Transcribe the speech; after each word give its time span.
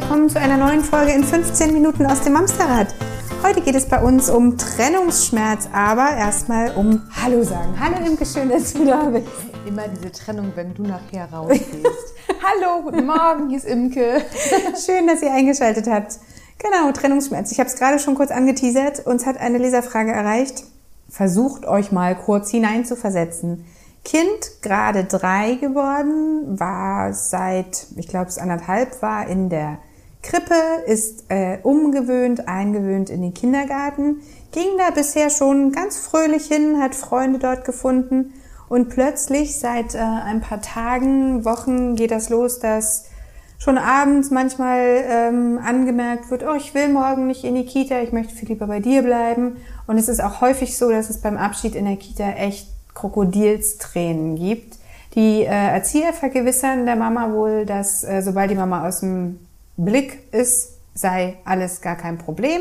willkommen 0.00 0.30
zu 0.30 0.38
einer 0.38 0.56
neuen 0.56 0.84
Folge 0.84 1.10
in 1.10 1.24
15 1.24 1.72
Minuten 1.72 2.06
aus 2.06 2.20
dem 2.20 2.36
Amsterrad. 2.36 2.94
Heute 3.42 3.60
geht 3.60 3.74
es 3.74 3.88
bei 3.88 4.00
uns 4.00 4.30
um 4.30 4.56
Trennungsschmerz, 4.56 5.68
aber 5.72 6.16
erstmal 6.16 6.70
um 6.76 7.02
Hallo 7.20 7.42
sagen. 7.42 7.74
Hallo 7.80 8.06
Imke, 8.06 8.24
schön, 8.24 8.48
dass 8.48 8.74
du 8.74 8.84
da 8.84 9.06
bist. 9.06 9.26
Immer 9.66 9.88
diese 9.88 10.12
Trennung, 10.12 10.52
wenn 10.54 10.72
du 10.72 10.84
nachher 10.84 11.28
rausgehst. 11.32 11.64
Hallo, 12.44 12.82
guten 12.84 13.06
Morgen, 13.06 13.48
hier 13.48 13.58
ist 13.58 13.66
Imke. 13.66 14.22
Schön, 14.86 15.08
dass 15.08 15.20
ihr 15.20 15.32
eingeschaltet 15.32 15.88
habt. 15.88 16.20
Genau, 16.58 16.92
Trennungsschmerz. 16.92 17.50
Ich 17.50 17.58
habe 17.58 17.68
es 17.68 17.74
gerade 17.74 17.98
schon 17.98 18.14
kurz 18.14 18.30
angeteasert. 18.30 19.04
Uns 19.04 19.26
hat 19.26 19.36
eine 19.38 19.58
Leserfrage 19.58 20.12
erreicht. 20.12 20.62
Versucht 21.08 21.66
euch 21.66 21.90
mal 21.90 22.14
kurz 22.14 22.52
hineinzuversetzen. 22.52 23.64
Kind, 24.04 24.62
gerade 24.62 25.02
drei 25.02 25.56
geworden, 25.56 26.60
war 26.60 27.12
seit, 27.12 27.88
ich 27.96 28.06
glaube 28.06 28.28
es 28.28 28.38
anderthalb, 28.38 29.02
war 29.02 29.26
in 29.26 29.48
der 29.48 29.78
Krippe, 30.22 30.54
ist 30.86 31.24
äh, 31.28 31.58
umgewöhnt, 31.62 32.48
eingewöhnt 32.48 33.10
in 33.10 33.22
den 33.22 33.34
Kindergarten, 33.34 34.20
ging 34.52 34.68
da 34.78 34.90
bisher 34.90 35.30
schon 35.30 35.72
ganz 35.72 35.96
fröhlich 35.98 36.46
hin, 36.46 36.80
hat 36.80 36.94
Freunde 36.94 37.38
dort 37.38 37.64
gefunden 37.64 38.32
und 38.68 38.88
plötzlich 38.88 39.58
seit 39.58 39.94
äh, 39.94 39.98
ein 39.98 40.40
paar 40.40 40.60
Tagen, 40.60 41.44
Wochen 41.44 41.96
geht 41.96 42.10
das 42.10 42.28
los, 42.28 42.58
dass 42.58 43.06
schon 43.58 43.76
abends 43.76 44.30
manchmal 44.30 45.04
ähm, 45.08 45.58
angemerkt 45.64 46.30
wird, 46.30 46.44
oh, 46.44 46.54
ich 46.54 46.74
will 46.74 46.88
morgen 46.88 47.26
nicht 47.26 47.44
in 47.44 47.54
die 47.54 47.66
Kita, 47.66 48.00
ich 48.00 48.12
möchte 48.12 48.34
viel 48.34 48.48
lieber 48.48 48.66
bei 48.66 48.80
dir 48.80 49.02
bleiben. 49.02 49.56
Und 49.86 49.98
es 49.98 50.08
ist 50.08 50.22
auch 50.22 50.40
häufig 50.40 50.76
so, 50.76 50.90
dass 50.90 51.10
es 51.10 51.20
beim 51.20 51.36
Abschied 51.36 51.74
in 51.74 51.84
der 51.84 51.96
Kita 51.96 52.30
echt 52.30 52.68
Krokodilstränen 52.94 54.36
gibt. 54.36 54.78
Die 55.14 55.42
äh, 55.42 55.46
Erzieher 55.46 56.12
vergewissern 56.12 56.86
der 56.86 56.94
Mama 56.94 57.32
wohl, 57.32 57.66
dass 57.66 58.04
äh, 58.04 58.22
sobald 58.22 58.50
die 58.50 58.54
Mama 58.54 58.86
aus 58.86 59.00
dem 59.00 59.40
Blick 59.78 60.32
ist, 60.34 60.74
sei 60.94 61.36
alles 61.44 61.80
gar 61.80 61.96
kein 61.96 62.18
Problem. 62.18 62.60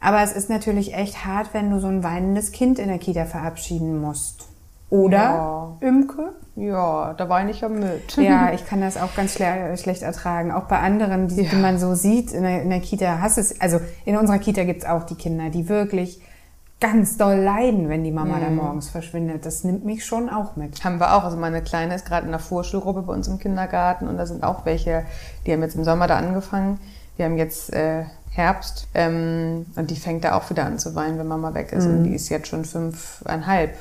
Aber 0.00 0.22
es 0.22 0.32
ist 0.32 0.48
natürlich 0.48 0.94
echt 0.94 1.24
hart, 1.24 1.52
wenn 1.52 1.70
du 1.70 1.78
so 1.78 1.88
ein 1.88 2.02
weinendes 2.02 2.52
Kind 2.52 2.78
in 2.78 2.88
der 2.88 2.98
Kita 2.98 3.24
verabschieden 3.24 4.00
musst. 4.00 4.48
Oder, 4.88 5.18
Ja. 5.18 5.76
Imke? 5.80 6.32
Ja, 6.54 7.14
da 7.14 7.28
weine 7.28 7.50
ich 7.50 7.60
ja 7.62 7.68
mit. 7.68 8.16
Ja, 8.16 8.52
ich 8.54 8.66
kann 8.66 8.80
das 8.80 8.96
auch 8.96 9.14
ganz 9.16 9.34
schle 9.34 9.76
schlecht 9.78 10.02
ertragen. 10.02 10.52
Auch 10.52 10.64
bei 10.64 10.78
anderen, 10.78 11.28
die, 11.28 11.46
die 11.46 11.56
man 11.56 11.78
so 11.78 11.94
sieht 11.94 12.32
in 12.32 12.42
der, 12.42 12.62
in 12.62 12.70
der 12.70 12.80
Kita, 12.80 13.20
hast 13.20 13.38
es, 13.38 13.60
also 13.60 13.80
in 14.04 14.16
unserer 14.16 14.38
Kita 14.38 14.64
gibt's 14.64 14.84
auch 14.84 15.04
die 15.04 15.14
Kinder, 15.14 15.50
die 15.50 15.68
wirklich 15.68 16.20
ganz 16.82 17.16
doll 17.16 17.36
leiden, 17.36 17.88
wenn 17.88 18.02
die 18.02 18.10
Mama 18.10 18.40
dann 18.40 18.56
morgens 18.56 18.90
verschwindet. 18.90 19.46
Das 19.46 19.62
nimmt 19.62 19.84
mich 19.84 20.04
schon 20.04 20.28
auch 20.28 20.56
mit. 20.56 20.82
Haben 20.82 20.98
wir 20.98 21.14
auch. 21.14 21.22
Also 21.22 21.36
meine 21.36 21.62
Kleine 21.62 21.94
ist 21.94 22.04
gerade 22.04 22.26
in 22.26 22.32
der 22.32 22.40
Vorschulgruppe 22.40 23.02
bei 23.02 23.12
uns 23.12 23.28
im 23.28 23.38
Kindergarten 23.38 24.08
und 24.08 24.18
da 24.18 24.26
sind 24.26 24.42
auch 24.42 24.66
welche, 24.66 25.04
die 25.46 25.52
haben 25.52 25.62
jetzt 25.62 25.76
im 25.76 25.84
Sommer 25.84 26.08
da 26.08 26.16
angefangen. 26.16 26.80
Wir 27.16 27.26
haben 27.26 27.38
jetzt 27.38 27.72
äh, 27.72 28.04
Herbst 28.30 28.88
ähm, 28.94 29.66
und 29.76 29.90
die 29.90 29.96
fängt 29.96 30.24
da 30.24 30.36
auch 30.36 30.50
wieder 30.50 30.64
an 30.64 30.80
zu 30.80 30.94
weinen, 30.96 31.18
wenn 31.18 31.28
Mama 31.28 31.54
weg 31.54 31.72
ist. 31.72 31.86
Und 31.86 32.02
die 32.02 32.14
ist 32.14 32.28
jetzt 32.30 32.48
schon 32.48 32.64
fünfeinhalb. 32.64 33.76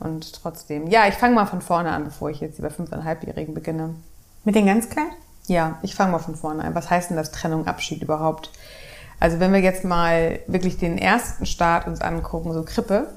Und 0.00 0.32
trotzdem, 0.32 0.86
ja, 0.86 1.06
ich 1.06 1.14
fange 1.14 1.34
mal 1.34 1.46
von 1.46 1.60
vorne 1.60 1.90
an, 1.90 2.04
bevor 2.04 2.30
ich 2.30 2.40
jetzt 2.40 2.58
über 2.58 2.70
fünfeinhalbjährigen 2.70 3.52
beginne. 3.52 3.94
Mit 4.44 4.54
den 4.54 4.66
ganz 4.66 4.88
Kleinen? 4.88 5.12
Ja, 5.46 5.78
ich 5.82 5.94
fange 5.94 6.12
mal 6.12 6.18
von 6.20 6.36
vorne 6.36 6.64
an. 6.64 6.74
Was 6.74 6.88
heißt 6.88 7.10
denn 7.10 7.18
das 7.18 7.32
Trennung, 7.32 7.66
Abschied 7.66 8.02
überhaupt? 8.02 8.50
Also 9.24 9.40
wenn 9.40 9.54
wir 9.54 9.60
jetzt 9.60 9.84
mal 9.84 10.40
wirklich 10.48 10.76
den 10.76 10.98
ersten 10.98 11.46
Start 11.46 11.86
uns 11.86 12.02
angucken, 12.02 12.52
so 12.52 12.62
Krippe, 12.62 13.08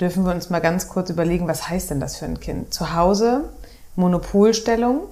dürfen 0.00 0.24
wir 0.24 0.34
uns 0.34 0.50
mal 0.50 0.58
ganz 0.58 0.88
kurz 0.88 1.08
überlegen, 1.08 1.46
was 1.46 1.68
heißt 1.68 1.90
denn 1.90 2.00
das 2.00 2.16
für 2.16 2.24
ein 2.24 2.40
Kind? 2.40 2.74
Zu 2.74 2.96
Hause, 2.96 3.44
Monopolstellung, 3.94 5.02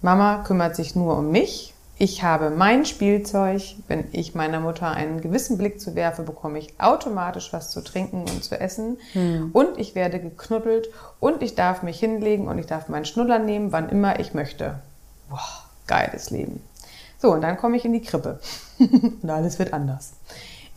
Mama 0.00 0.44
kümmert 0.44 0.76
sich 0.76 0.96
nur 0.96 1.18
um 1.18 1.30
mich, 1.30 1.74
ich 1.98 2.22
habe 2.22 2.48
mein 2.48 2.86
Spielzeug, 2.86 3.60
wenn 3.86 4.04
ich 4.12 4.34
meiner 4.34 4.60
Mutter 4.60 4.90
einen 4.90 5.20
gewissen 5.20 5.58
Blick 5.58 5.78
zu 5.78 5.94
werfe, 5.94 6.22
bekomme 6.22 6.58
ich 6.58 6.80
automatisch 6.80 7.52
was 7.52 7.68
zu 7.68 7.82
trinken 7.82 8.20
und 8.22 8.42
zu 8.42 8.58
essen 8.58 8.96
und 9.52 9.76
ich 9.76 9.94
werde 9.94 10.20
geknuddelt 10.20 10.88
und 11.20 11.42
ich 11.42 11.54
darf 11.54 11.82
mich 11.82 12.00
hinlegen 12.00 12.48
und 12.48 12.56
ich 12.56 12.64
darf 12.64 12.88
meinen 12.88 13.04
Schnuller 13.04 13.40
nehmen, 13.40 13.72
wann 13.72 13.90
immer 13.90 14.18
ich 14.20 14.32
möchte. 14.32 14.78
Boah, 15.28 15.66
geiles 15.86 16.30
Leben. 16.30 16.62
So, 17.18 17.32
und 17.32 17.42
dann 17.42 17.56
komme 17.56 17.76
ich 17.76 17.84
in 17.84 17.92
die 17.92 18.00
Krippe. 18.00 18.40
und 18.78 19.28
alles 19.28 19.58
wird 19.58 19.72
anders. 19.72 20.12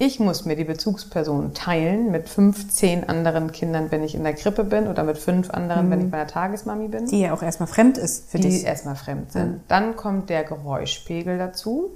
Ich 0.04 0.20
muss 0.20 0.46
mir 0.46 0.56
die 0.56 0.64
Bezugsperson 0.64 1.54
teilen 1.54 2.10
mit 2.10 2.28
15 2.28 3.08
anderen 3.08 3.52
Kindern, 3.52 3.92
wenn 3.92 4.04
ich 4.04 4.16
in 4.16 4.24
der 4.24 4.34
Krippe 4.34 4.64
bin, 4.64 4.88
oder 4.88 5.04
mit 5.04 5.20
fünf 5.20 5.52
anderen, 5.52 5.92
wenn 5.92 6.02
ich 6.02 6.10
bei 6.10 6.18
der 6.18 6.26
Tagesmami 6.26 6.88
bin 6.88 7.06
Die 7.06 7.22
ja 7.22 7.34
auch 7.34 7.44
erstmal 7.44 7.68
fremd 7.68 8.00
ist 8.00 8.32
für 8.32 8.40
die 8.40 8.50
dich. 8.50 8.66
erstmal 8.66 8.96
fremd 8.96 9.32
sind. 9.32 9.62
Dann 9.68 9.96
kommt 9.96 10.32
der 10.32 10.44
Geräuschpegel 10.44 11.38
dazu. 11.38 11.92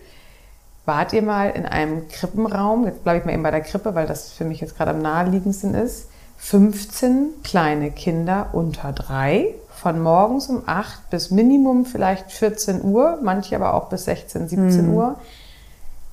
Wart 0.86 1.14
ihr 1.14 1.24
mal 1.24 1.50
in 1.50 1.66
einem 1.66 2.08
Krippenraum, 2.08 2.86
jetzt 2.86 3.04
bleibe 3.04 3.18
ich 3.18 3.26
mal 3.26 3.34
eben 3.34 3.42
bei 3.42 3.50
der 3.50 3.62
Krippe, 3.62 3.96
weil 3.96 4.06
das 4.06 4.32
für 4.32 4.46
mich 4.46 4.62
jetzt 4.62 4.78
gerade 4.78 4.92
am 4.92 5.02
naheliegendsten 5.02 5.74
ist, 5.74 6.10
15 6.38 7.30
kleine 7.44 7.90
Kinder 7.90 8.50
unter 8.54 8.94
drei, 8.94 9.56
von 9.76 10.00
morgens 10.00 10.48
um 10.48 10.64
8 10.66 11.10
bis 11.10 11.32
Minimum 11.32 11.86
vielleicht 11.86 12.32
14 12.32 12.84
Uhr, 12.84 13.20
manche 13.22 13.56
aber 13.56 13.74
auch 13.74 13.90
bis 13.90 14.06
16, 14.06 14.48
17 14.48 14.90
Uhr. 14.90 15.16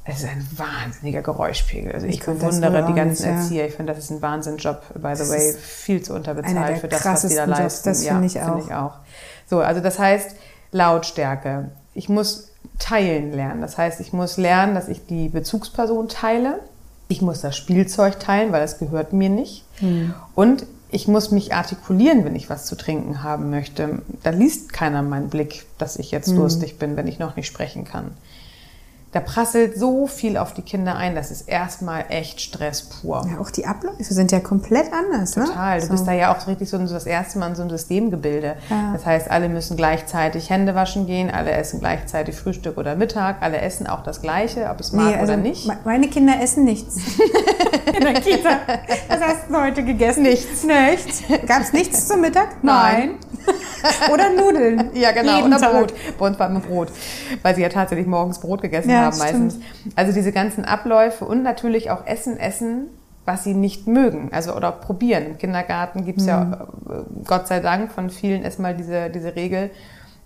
Es 0.04 0.18
ist 0.18 0.28
ein 0.28 0.46
wahnsinniger 0.56 1.22
Geräuschpegel. 1.22 1.92
Also 1.92 2.06
ich, 2.06 2.16
Ich 2.16 2.24
bewundere 2.24 2.86
die 2.86 2.92
ganzen 2.92 3.22
nicht, 3.22 3.30
ja. 3.30 3.40
Erzieher. 3.40 3.66
Ich 3.68 3.74
finde, 3.74 3.94
das 3.94 4.04
ist 4.04 4.10
ein 4.10 4.20
Wahnsinnjob, 4.20 4.82
by 4.94 5.14
the 5.14 5.28
way. 5.28 5.54
Viel 5.54 6.02
zu 6.02 6.14
unterbezahlt 6.14 6.78
für 6.78 6.88
das, 6.88 7.04
was 7.04 7.20
die 7.22 7.36
da 7.36 7.44
krassesten 7.44 7.48
Jobs, 7.48 7.58
leisten. 7.60 7.88
das 7.88 8.04
finde 8.04 8.26
ich 8.26 8.40
auch. 8.40 8.46
finde 8.46 8.64
ich 8.66 8.74
auch. 8.74 8.92
So, 9.46 9.60
also 9.60 9.80
das 9.80 9.98
heißt 9.98 10.34
Lautstärke. 10.72 11.70
Ich 11.94 12.08
muss 12.08 12.48
teilen 12.78 13.32
lernen. 13.32 13.60
Das 13.60 13.78
heißt, 13.78 14.00
ich 14.00 14.12
muss 14.12 14.38
lernen, 14.38 14.74
dass 14.74 14.88
ich 14.88 15.06
die 15.06 15.28
Bezugsperson 15.28 16.08
teile. 16.08 16.58
Ich 17.08 17.22
muss 17.22 17.40
das 17.40 17.56
Spielzeug 17.56 18.18
teilen, 18.18 18.50
weil 18.50 18.60
das 18.60 18.78
gehört 18.78 19.12
mir 19.12 19.28
nicht. 19.28 19.64
Hm. 19.76 20.14
Und 20.34 20.66
ich 20.92 21.08
muss 21.08 21.30
mich 21.30 21.54
artikulieren, 21.54 22.25
wenn 22.25 22.36
ich 22.36 22.50
was 22.50 22.66
zu 22.66 22.76
trinken 22.76 23.22
haben 23.22 23.50
möchte. 23.50 24.03
Da 24.22 24.30
liest 24.30 24.72
keiner 24.75 25.03
meinen 25.03 25.30
Blick, 25.30 25.64
dass 25.78 25.97
ich 25.97 26.10
jetzt 26.10 26.30
durstig 26.36 26.78
bin, 26.78 26.97
wenn 26.97 27.08
ich 27.08 27.19
noch 27.19 27.34
nicht 27.34 27.47
sprechen 27.47 27.84
kann. 27.84 28.12
Da 29.12 29.20
prasselt 29.20 29.76
so 29.78 30.06
viel 30.06 30.38
auf 30.38 30.54
die 30.54 30.62
Kinder 30.62 30.96
ein, 30.96 31.14
das 31.14 31.30
ist 31.30 31.46
erstmal 31.46 32.06
echt 32.08 32.40
Stress 32.40 32.82
pur. 32.82 33.22
Ja, 33.30 33.40
auch 33.42 33.50
die 33.50 33.66
Abläufe 33.66 34.02
sind 34.14 34.32
ja 34.32 34.40
komplett 34.40 34.86
anders, 34.90 35.36
ne? 35.36 35.44
Total. 35.44 35.80
Du 35.80 35.86
So. 35.86 35.92
bist 35.92 36.06
da 36.06 36.12
ja 36.12 36.34
auch 36.34 36.46
richtig 36.46 36.70
so 36.70 36.78
das 36.78 37.04
erste 37.04 37.38
Mal 37.38 37.48
in 37.48 37.54
so 37.54 37.60
einem 37.60 37.70
Systemgebilde. 37.70 38.56
Ja. 38.70 38.90
Das 38.94 39.04
heißt, 39.04 39.30
alle 39.30 39.50
müssen 39.50 39.76
gleichzeitig 39.76 40.48
Hände 40.48 40.74
waschen 40.74 41.06
gehen, 41.06 41.30
alle 41.30 41.50
essen 41.50 41.80
gleichzeitig 41.80 42.34
Frühstück 42.36 42.78
oder 42.78 42.96
Mittag, 42.96 43.36
alle 43.42 43.60
essen 43.60 43.86
auch 43.86 44.02
das 44.02 44.22
Gleiche, 44.22 44.70
ob 44.70 44.80
es 44.80 44.92
mag 44.92 45.04
Nee, 45.08 45.14
also 45.20 45.34
oder 45.34 45.42
nicht. 45.42 45.66
me- 45.66 45.76
Meine 45.84 46.08
Kinder 46.08 46.32
essen 46.40 46.64
nichts. 46.64 46.96
In 47.94 48.00
der 48.04 48.14
Kita. 48.14 48.48
Was 49.08 49.20
hast 49.20 49.50
du 49.50 49.60
heute 49.60 49.84
gegessen? 49.84 50.22
Nichts. 50.22 50.64
Nichts. 50.64 51.22
Gab 51.46 51.60
es 51.60 51.74
nichts 51.74 52.08
zum 52.08 52.22
Mittag? 52.22 52.62
Nein. 52.62 53.16
Oder 54.12 54.30
Nudeln. 54.30 54.90
Ja, 54.94 55.10
genau. 55.10 55.36
Jeden 55.36 55.52
Oder 55.52 55.60
Tag. 55.60 55.72
Brot. 55.72 55.94
Bei 56.18 56.26
uns 56.26 56.38
war 56.38 56.48
immer 56.48 56.60
Brot. 56.60 56.88
Weil 57.42 57.54
sie 57.56 57.62
ja 57.62 57.68
tatsächlich 57.68 58.06
morgens 58.06 58.38
Brot 58.38 58.62
gegessen 58.62 58.90
Ja, 58.90 59.01
haben 59.06 59.18
meistens. 59.18 59.58
Also 59.96 60.12
diese 60.12 60.32
ganzen 60.32 60.64
Abläufe 60.64 61.24
und 61.24 61.42
natürlich 61.42 61.90
auch 61.90 62.06
Essen, 62.06 62.38
Essen, 62.38 62.88
was 63.24 63.44
sie 63.44 63.54
nicht 63.54 63.86
mögen. 63.86 64.30
Also 64.32 64.54
oder 64.54 64.72
probieren. 64.72 65.24
Im 65.26 65.38
Kindergarten 65.38 66.04
gibt's 66.04 66.24
Mhm. 66.24 66.28
ja 66.28 66.66
äh, 66.90 67.24
Gott 67.24 67.46
sei 67.46 67.60
Dank 67.60 67.92
von 67.92 68.10
vielen 68.10 68.42
erstmal 68.42 68.74
diese, 68.74 69.10
diese 69.10 69.36
Regel. 69.36 69.70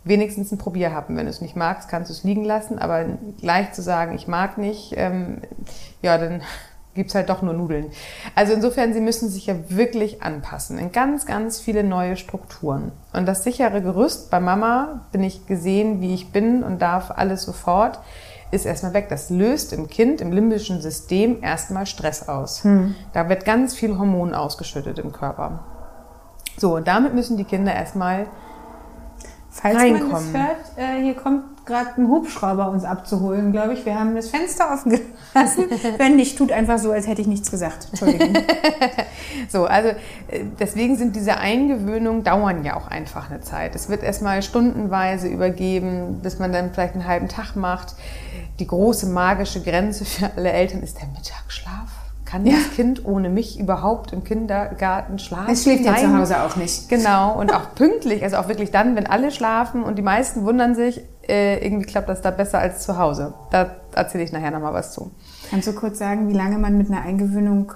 Wenigstens 0.04 0.52
ein 0.52 0.58
Probierhappen. 0.58 1.16
Wenn 1.16 1.24
du 1.26 1.30
es 1.30 1.40
nicht 1.40 1.56
magst, 1.56 1.88
kannst 1.88 2.10
du 2.10 2.14
es 2.14 2.22
liegen 2.22 2.44
lassen. 2.44 2.78
Aber 2.78 3.04
gleich 3.40 3.72
zu 3.72 3.82
sagen, 3.82 4.14
ich 4.14 4.28
mag 4.28 4.56
nicht, 4.56 4.94
ähm, 4.96 5.38
ja, 6.00 6.16
dann 6.16 6.42
gibt's 6.94 7.14
halt 7.14 7.28
doch 7.28 7.42
nur 7.42 7.52
Nudeln. 7.52 7.86
Also 8.34 8.54
insofern, 8.54 8.94
sie 8.94 9.00
müssen 9.02 9.28
sich 9.28 9.46
ja 9.46 9.56
wirklich 9.68 10.22
anpassen 10.22 10.78
in 10.78 10.92
ganz, 10.92 11.26
ganz 11.26 11.60
viele 11.60 11.84
neue 11.84 12.16
Strukturen. 12.16 12.92
Und 13.12 13.26
das 13.26 13.44
sichere 13.44 13.82
Gerüst 13.82 14.30
bei 14.30 14.40
Mama 14.40 15.02
bin 15.12 15.22
ich 15.22 15.46
gesehen, 15.46 16.00
wie 16.00 16.14
ich 16.14 16.30
bin 16.32 16.62
und 16.62 16.80
darf 16.80 17.10
alles 17.10 17.42
sofort, 17.42 17.98
ist 18.50 18.66
erstmal 18.66 18.94
weg. 18.94 19.08
Das 19.08 19.30
löst 19.30 19.72
im 19.72 19.88
Kind, 19.88 20.20
im 20.20 20.32
limbischen 20.32 20.80
System 20.80 21.42
erstmal 21.42 21.86
Stress 21.86 22.28
aus. 22.28 22.62
Da 23.12 23.28
wird 23.28 23.44
ganz 23.44 23.74
viel 23.74 23.98
Hormon 23.98 24.34
ausgeschüttet 24.34 24.98
im 24.98 25.12
Körper. 25.12 25.64
So, 26.56 26.76
und 26.76 26.88
damit 26.88 27.14
müssen 27.14 27.36
die 27.36 27.44
Kinder 27.44 27.74
erstmal 27.74 28.26
Falls 29.50 29.74
man 29.74 29.92
das 29.92 30.02
reinkommen. 30.02 30.34
hört, 30.34 30.56
äh, 30.78 31.02
hier 31.02 31.14
kommt 31.14 31.44
gerade 31.66 32.00
ein 32.00 32.08
Hubschrauber 32.08 32.70
uns 32.70 32.84
abzuholen, 32.84 33.52
glaube 33.52 33.74
ich. 33.74 33.84
Wir 33.84 33.98
haben 33.98 34.14
das 34.14 34.28
Fenster 34.28 34.72
offen 34.72 34.92
gelassen. 34.92 35.64
Wenn 35.98 36.16
nicht, 36.16 36.38
tut 36.38 36.52
einfach 36.52 36.78
so, 36.78 36.92
als 36.92 37.06
hätte 37.06 37.20
ich 37.20 37.26
nichts 37.26 37.50
gesagt. 37.50 37.88
Entschuldigung. 37.90 38.34
So, 39.48 39.66
also 39.66 39.90
äh, 39.90 40.44
deswegen 40.58 40.96
sind 40.96 41.14
diese 41.14 41.36
Eingewöhnungen 41.36 42.24
dauern 42.24 42.64
ja 42.64 42.76
auch 42.76 42.88
einfach 42.88 43.30
eine 43.30 43.42
Zeit. 43.42 43.74
Es 43.74 43.88
wird 43.88 44.02
erstmal 44.02 44.42
stundenweise 44.42 45.28
übergeben, 45.28 46.20
bis 46.22 46.38
man 46.38 46.52
dann 46.52 46.72
vielleicht 46.72 46.94
einen 46.94 47.06
halben 47.06 47.28
Tag 47.28 47.54
macht. 47.54 47.94
Die 48.58 48.66
große 48.66 49.06
magische 49.06 49.62
Grenze 49.62 50.04
für 50.04 50.30
alle 50.36 50.50
Eltern 50.50 50.82
ist 50.82 50.98
der 51.00 51.08
Mittagsschlaf. 51.08 51.90
Kann 52.24 52.44
das 52.44 52.72
Kind 52.74 53.04
ohne 53.04 53.28
mich 53.28 53.58
überhaupt 53.58 54.12
im 54.12 54.24
Kindergarten 54.24 55.20
schlafen? 55.20 55.52
Es 55.52 55.62
schläft 55.62 55.84
ja 55.84 55.94
zu 55.94 56.16
Hause 56.16 56.42
auch 56.42 56.56
nicht. 56.56 56.88
Genau, 56.88 57.38
und 57.38 57.54
auch 57.54 57.74
pünktlich, 57.76 58.24
also 58.24 58.38
auch 58.38 58.48
wirklich 58.48 58.72
dann, 58.72 58.96
wenn 58.96 59.06
alle 59.06 59.30
schlafen 59.30 59.84
und 59.84 59.96
die 59.96 60.02
meisten 60.02 60.44
wundern 60.44 60.74
sich, 60.74 61.02
äh, 61.28 61.64
irgendwie 61.64 61.86
klappt 61.86 62.08
das 62.08 62.22
da 62.22 62.30
besser 62.30 62.58
als 62.58 62.82
zu 62.82 62.98
Hause. 62.98 63.34
Da 63.50 63.76
erzähle 63.94 64.24
ich 64.24 64.32
nachher 64.32 64.50
nochmal 64.50 64.72
was 64.72 64.92
zu. 64.92 65.10
Kannst 65.50 65.68
du 65.68 65.72
kurz 65.72 65.98
sagen, 65.98 66.28
wie 66.28 66.34
lange 66.34 66.58
man 66.58 66.76
mit 66.76 66.90
einer 66.90 67.02
Eingewöhnung 67.02 67.72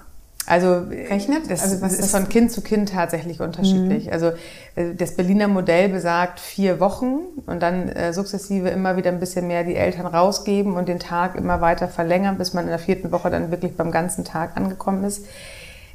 also 0.46 0.82
rechnet? 0.90 1.48
Das, 1.48 1.62
also 1.62 1.80
was 1.80 1.92
ist 1.92 2.10
von 2.10 2.28
Kind 2.28 2.50
zu 2.50 2.60
Kind 2.60 2.90
tatsächlich 2.90 3.40
unterschiedlich. 3.40 4.06
Mhm. 4.06 4.12
Also 4.12 4.32
äh, 4.74 4.94
das 4.96 5.14
Berliner 5.14 5.46
Modell 5.46 5.88
besagt 5.88 6.40
vier 6.40 6.80
Wochen 6.80 7.20
und 7.46 7.62
dann 7.62 7.88
äh, 7.88 8.12
sukzessive 8.12 8.68
immer 8.68 8.96
wieder 8.96 9.10
ein 9.10 9.20
bisschen 9.20 9.46
mehr 9.46 9.62
die 9.62 9.76
Eltern 9.76 10.06
rausgeben 10.06 10.74
und 10.74 10.88
den 10.88 10.98
Tag 10.98 11.36
immer 11.36 11.60
weiter 11.60 11.86
verlängern, 11.86 12.36
bis 12.36 12.52
man 12.52 12.64
in 12.64 12.70
der 12.70 12.80
vierten 12.80 13.12
Woche 13.12 13.30
dann 13.30 13.52
wirklich 13.52 13.76
beim 13.76 13.92
ganzen 13.92 14.24
Tag 14.24 14.56
angekommen 14.56 15.04
ist. 15.04 15.24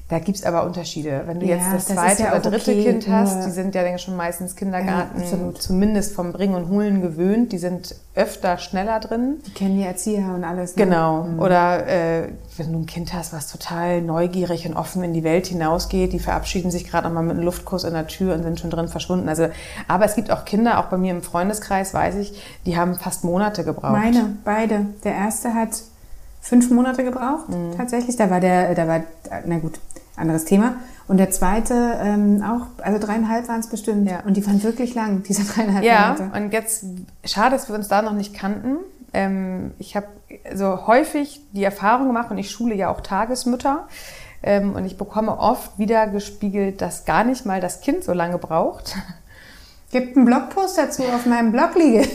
Da 0.07 0.19
gibt's 0.19 0.44
aber 0.44 0.66
Unterschiede. 0.66 1.24
Wenn 1.25 1.40
du 1.40 1.48
ja, 1.48 1.56
jetzt 1.56 1.74
das, 1.74 1.86
das 1.86 1.96
zweite 1.96 2.24
ja 2.24 2.31
oder 2.34 2.52
dritte 2.52 2.72
okay, 2.72 2.84
Kind 2.84 3.07
hast, 3.10 3.48
die 3.48 3.50
sind 3.50 3.74
ja 3.74 3.98
schon 3.98 4.16
meistens 4.16 4.56
Kindergarten, 4.56 5.24
zumindest 5.57 6.13
vom 6.13 6.31
Bringen 6.31 6.54
und 6.54 6.69
Holen 6.69 7.02
gewöhnt. 7.02 7.52
Die 7.52 7.57
sind 7.57 7.96
öfter 8.13 8.60
schneller 8.60 9.00
drin. 9.00 9.38
Die 9.48 9.52
kennen 9.52 9.78
die 9.78 9.84
Erzieher 9.84 10.31
und 10.36 10.44
alles. 10.44 10.75
Ne? 10.75 10.86
Genau. 10.86 11.24
Mhm. 11.24 11.40
Oder 11.40 11.88
äh, 11.88 12.30
wenn 12.56 12.72
du 12.72 12.80
ein 12.80 12.86
Kind 12.86 13.16
hast, 13.16 13.34
was 13.34 13.52
total 13.52 14.04
neugierig 14.04 14.68
und 14.68 14.75
offen 14.75 15.04
in 15.04 15.13
die 15.16 15.24
Welt 15.24 15.48
hinausgeht, 15.48 16.13
die 16.13 16.19
verabschieden 16.19 16.69
sich 16.69 16.88
gerade 16.88 17.07
nochmal 17.07 17.24
mit 17.24 17.38
einem 17.38 17.46
Luftkuss 17.46 17.84
in 17.84 17.94
der 17.94 18.06
Tür 18.06 18.36
und 18.36 18.44
sind 18.44 18.60
schon 18.60 18.69
drin 18.69 18.88
verschwunden. 18.88 19.28
Also, 19.28 19.48
aber 19.88 20.06
es 20.06 20.13
gibt 20.13 20.30
auch 20.30 20.46
Kinder, 20.46 20.80
auch 20.80 20.86
bei 20.86 20.98
mir 20.98 21.12
im 21.12 21.24
Freundeskreis 21.24 21.96
weiß 21.96 22.16
ich, 22.18 22.40
die 22.68 22.78
haben 22.78 22.94
fast 22.94 23.24
Monate 23.24 23.63
gebraucht. 23.63 23.94
Meine, 23.94 24.38
beide. 24.44 24.86
Der 25.04 25.16
erste 25.16 25.56
hat 25.56 25.81
fünf 26.45 26.69
Monate 26.69 27.03
gebraucht, 27.03 27.50
mhm. 27.50 27.75
tatsächlich. 27.75 28.15
Da 28.15 28.30
war 28.30 28.39
der, 28.39 28.75
da 28.75 28.88
war, 28.88 29.01
na 29.45 29.57
gut, 29.57 29.80
anderes 30.15 30.45
Thema. 30.45 30.75
Und 31.07 31.18
der 31.18 31.31
zweite 31.31 31.97
ähm, 32.00 32.44
auch, 32.44 32.83
also 32.83 33.00
dreieinhalb 33.00 33.47
waren 33.47 33.59
es 33.59 33.68
bestimmt. 33.68 34.09
Ja. 34.09 34.19
Und 34.25 34.38
die 34.38 34.45
waren 34.45 34.62
wirklich 34.63 34.94
lang, 34.94 35.24
diese 35.27 35.44
dreieinhalb 35.44 35.83
ja, 35.83 36.01
Monate. 36.01 36.30
Ja, 36.31 36.39
und 36.39 36.53
jetzt, 36.53 36.86
schade, 37.24 37.56
dass 37.56 37.68
wir 37.68 37.75
uns 37.75 37.88
da 37.88 38.01
noch 38.03 38.13
nicht 38.13 38.36
kannten. 38.36 38.77
Ähm, 39.12 39.71
ich 39.80 39.95
habe 39.95 40.07
so 40.53 40.86
häufig 40.86 41.42
die 41.53 41.63
Erfahrung 41.63 42.07
gemacht 42.07 42.30
und 42.30 42.38
ich 42.38 42.51
schule 42.51 42.75
ja 42.75 42.89
auch 42.89 43.01
Tagesmütter. 43.01 43.88
Ähm, 44.44 44.74
und 44.74 44.86
ich 44.86 44.97
bekomme 44.97 45.39
oft 45.39 45.80
wieder 45.80 46.06
gespiegelt, 46.06 46.80
dass 46.80 47.06
gar 47.06 47.24
nicht 47.24 47.47
mal 47.47 47.59
das 47.59 47.81
Kind 47.81 48.03
so 48.03 48.13
lange 48.13 48.38
braucht, 48.38 48.95
Gibt 49.95 50.18
einen 50.18 50.25
Blogpost 50.25 50.77
dazu 50.77 51.03
auf 51.03 51.25
meinem 51.25 51.53
Blog 51.53 51.74
liege. 51.75 52.01
Äh, 52.01 52.06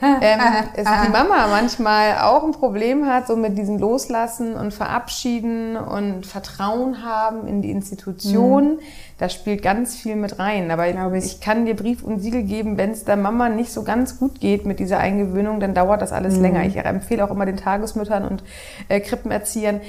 ähm, 0.22 0.40
dass 0.74 1.02
die 1.04 1.10
Mama 1.10 1.46
manchmal 1.46 2.16
auch 2.22 2.42
ein 2.42 2.52
Problem 2.52 3.06
hat, 3.06 3.26
so 3.26 3.36
mit 3.36 3.58
diesem 3.58 3.78
Loslassen 3.78 4.54
und 4.54 4.72
Verabschieden 4.72 5.76
und 5.76 6.24
Vertrauen 6.24 7.04
haben 7.04 7.46
in 7.46 7.60
die 7.60 7.70
Institution. 7.70 8.76
Mhm. 8.76 8.78
Da 9.18 9.28
spielt 9.28 9.60
ganz 9.60 9.94
viel 9.94 10.16
mit 10.16 10.38
rein. 10.38 10.70
Aber 10.70 10.88
ich. 10.88 11.26
ich. 11.26 11.40
kann 11.42 11.66
dir 11.66 11.76
Brief 11.76 12.02
und 12.02 12.20
Siegel 12.20 12.44
geben, 12.44 12.78
wenn 12.78 12.92
es 12.92 13.04
der 13.04 13.18
Mama 13.18 13.50
nicht 13.50 13.74
so 13.74 13.82
ganz 13.82 14.18
gut 14.18 14.40
geht 14.40 14.64
mit 14.64 14.78
dieser 14.78 14.96
Eingewöhnung, 14.96 15.60
dann 15.60 15.74
dauert 15.74 16.00
das 16.00 16.12
alles 16.12 16.36
mhm. 16.36 16.42
länger. 16.44 16.64
Ich 16.64 16.76
empfehle 16.78 17.22
auch 17.22 17.30
immer 17.30 17.44
den 17.44 17.58
Tagesmüttern 17.58 18.26
und 18.26 18.42
äh, 18.88 19.00
Krippenerziehern, 19.00 19.82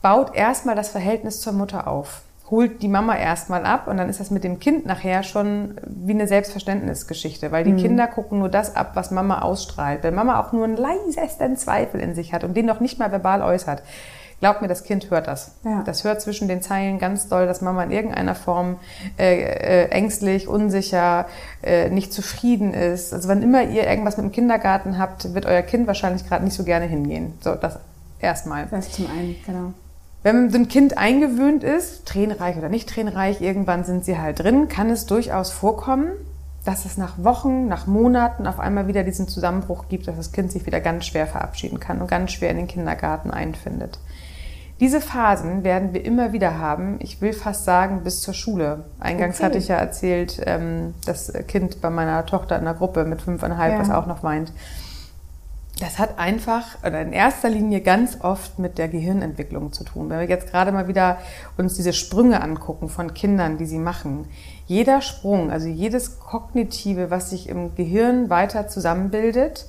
baut 0.00 0.34
erstmal 0.34 0.76
das 0.76 0.88
Verhältnis 0.88 1.42
zur 1.42 1.52
Mutter 1.52 1.86
auf 1.86 2.22
holt 2.50 2.82
die 2.82 2.88
Mama 2.88 3.16
erstmal 3.16 3.64
ab 3.64 3.86
und 3.86 3.96
dann 3.96 4.08
ist 4.08 4.18
das 4.18 4.30
mit 4.30 4.42
dem 4.42 4.58
Kind 4.58 4.84
nachher 4.84 5.22
schon 5.22 5.76
wie 5.86 6.12
eine 6.12 6.26
Selbstverständnisgeschichte, 6.26 7.52
weil 7.52 7.64
die 7.64 7.72
mhm. 7.72 7.78
Kinder 7.78 8.06
gucken 8.08 8.40
nur 8.40 8.48
das 8.48 8.74
ab, 8.74 8.92
was 8.94 9.10
Mama 9.10 9.42
ausstrahlt. 9.42 10.02
Wenn 10.02 10.14
Mama 10.14 10.40
auch 10.40 10.52
nur 10.52 10.64
einen 10.64 10.76
leisesten 10.76 11.56
Zweifel 11.56 12.00
in 12.00 12.14
sich 12.14 12.32
hat 12.32 12.42
und 12.42 12.56
den 12.56 12.66
noch 12.66 12.80
nicht 12.80 12.98
mal 12.98 13.12
verbal 13.12 13.42
äußert, 13.42 13.82
glaub 14.40 14.62
mir, 14.62 14.68
das 14.68 14.82
Kind 14.82 15.10
hört 15.10 15.28
das. 15.28 15.52
Ja. 15.64 15.82
Das 15.84 16.02
hört 16.02 16.20
zwischen 16.20 16.48
den 16.48 16.60
Zeilen 16.60 16.98
ganz 16.98 17.28
doll, 17.28 17.46
dass 17.46 17.60
Mama 17.60 17.84
in 17.84 17.92
irgendeiner 17.92 18.34
Form 18.34 18.76
äh, 19.16 19.42
äh, 19.42 19.88
ängstlich, 19.90 20.48
unsicher, 20.48 21.26
äh, 21.62 21.88
nicht 21.88 22.12
zufrieden 22.12 22.74
ist. 22.74 23.14
Also 23.14 23.28
wann 23.28 23.42
immer 23.42 23.62
ihr 23.62 23.86
irgendwas 23.86 24.16
mit 24.16 24.24
dem 24.24 24.32
Kindergarten 24.32 24.98
habt, 24.98 25.34
wird 25.34 25.46
euer 25.46 25.62
Kind 25.62 25.86
wahrscheinlich 25.86 26.26
gerade 26.26 26.44
nicht 26.44 26.54
so 26.54 26.64
gerne 26.64 26.86
hingehen. 26.86 27.34
So, 27.40 27.54
das 27.54 27.78
erstmal. 28.18 28.66
Das 28.70 28.90
zum 28.90 29.06
einen, 29.06 29.36
genau. 29.46 29.72
Wenn 30.22 30.50
so 30.50 30.58
ein 30.58 30.68
Kind 30.68 30.98
eingewöhnt 30.98 31.64
ist, 31.64 32.06
tränenreich 32.06 32.56
oder 32.58 32.68
nicht 32.68 32.88
tränenreich, 32.88 33.40
irgendwann 33.40 33.84
sind 33.84 34.04
sie 34.04 34.18
halt 34.18 34.40
drin, 34.40 34.68
kann 34.68 34.90
es 34.90 35.06
durchaus 35.06 35.50
vorkommen, 35.50 36.12
dass 36.64 36.84
es 36.84 36.98
nach 36.98 37.14
Wochen, 37.16 37.68
nach 37.68 37.86
Monaten 37.86 38.46
auf 38.46 38.60
einmal 38.60 38.86
wieder 38.86 39.02
diesen 39.02 39.28
Zusammenbruch 39.28 39.88
gibt, 39.88 40.08
dass 40.08 40.16
das 40.16 40.32
Kind 40.32 40.52
sich 40.52 40.66
wieder 40.66 40.80
ganz 40.80 41.06
schwer 41.06 41.26
verabschieden 41.26 41.80
kann 41.80 42.02
und 42.02 42.10
ganz 42.10 42.32
schwer 42.32 42.50
in 42.50 42.58
den 42.58 42.68
Kindergarten 42.68 43.30
einfindet. 43.30 43.98
Diese 44.78 45.00
Phasen 45.02 45.62
werden 45.62 45.92
wir 45.92 46.04
immer 46.04 46.32
wieder 46.32 46.58
haben. 46.58 46.96
Ich 47.00 47.20
will 47.20 47.34
fast 47.34 47.64
sagen, 47.64 48.02
bis 48.02 48.22
zur 48.22 48.32
Schule. 48.32 48.84
Eingangs 48.98 49.36
okay. 49.36 49.44
hatte 49.44 49.58
ich 49.58 49.68
ja 49.68 49.76
erzählt, 49.76 50.40
ähm, 50.46 50.94
das 51.04 51.32
Kind 51.48 51.82
bei 51.82 51.90
meiner 51.90 52.24
Tochter 52.24 52.58
in 52.58 52.64
der 52.64 52.74
Gruppe 52.74 53.04
mit 53.04 53.20
fünfeinhalb, 53.20 53.74
ja. 53.74 53.78
was 53.78 53.90
auch 53.90 54.06
noch 54.06 54.22
weint. 54.22 54.52
Das 55.80 55.98
hat 55.98 56.18
einfach 56.18 56.76
oder 56.84 57.00
in 57.00 57.12
erster 57.12 57.48
Linie 57.48 57.80
ganz 57.80 58.18
oft 58.20 58.58
mit 58.58 58.76
der 58.76 58.88
Gehirnentwicklung 58.88 59.72
zu 59.72 59.82
tun. 59.82 60.10
Wenn 60.10 60.20
wir 60.20 60.28
jetzt 60.28 60.50
gerade 60.50 60.72
mal 60.72 60.88
wieder 60.88 61.18
uns 61.56 61.74
diese 61.74 61.94
Sprünge 61.94 62.42
angucken 62.42 62.90
von 62.90 63.14
Kindern, 63.14 63.56
die 63.56 63.64
sie 63.64 63.78
machen. 63.78 64.28
Jeder 64.66 65.00
Sprung, 65.00 65.50
also 65.50 65.68
jedes 65.68 66.20
Kognitive, 66.20 67.10
was 67.10 67.30
sich 67.30 67.48
im 67.48 67.74
Gehirn 67.74 68.28
weiter 68.28 68.68
zusammenbildet, 68.68 69.66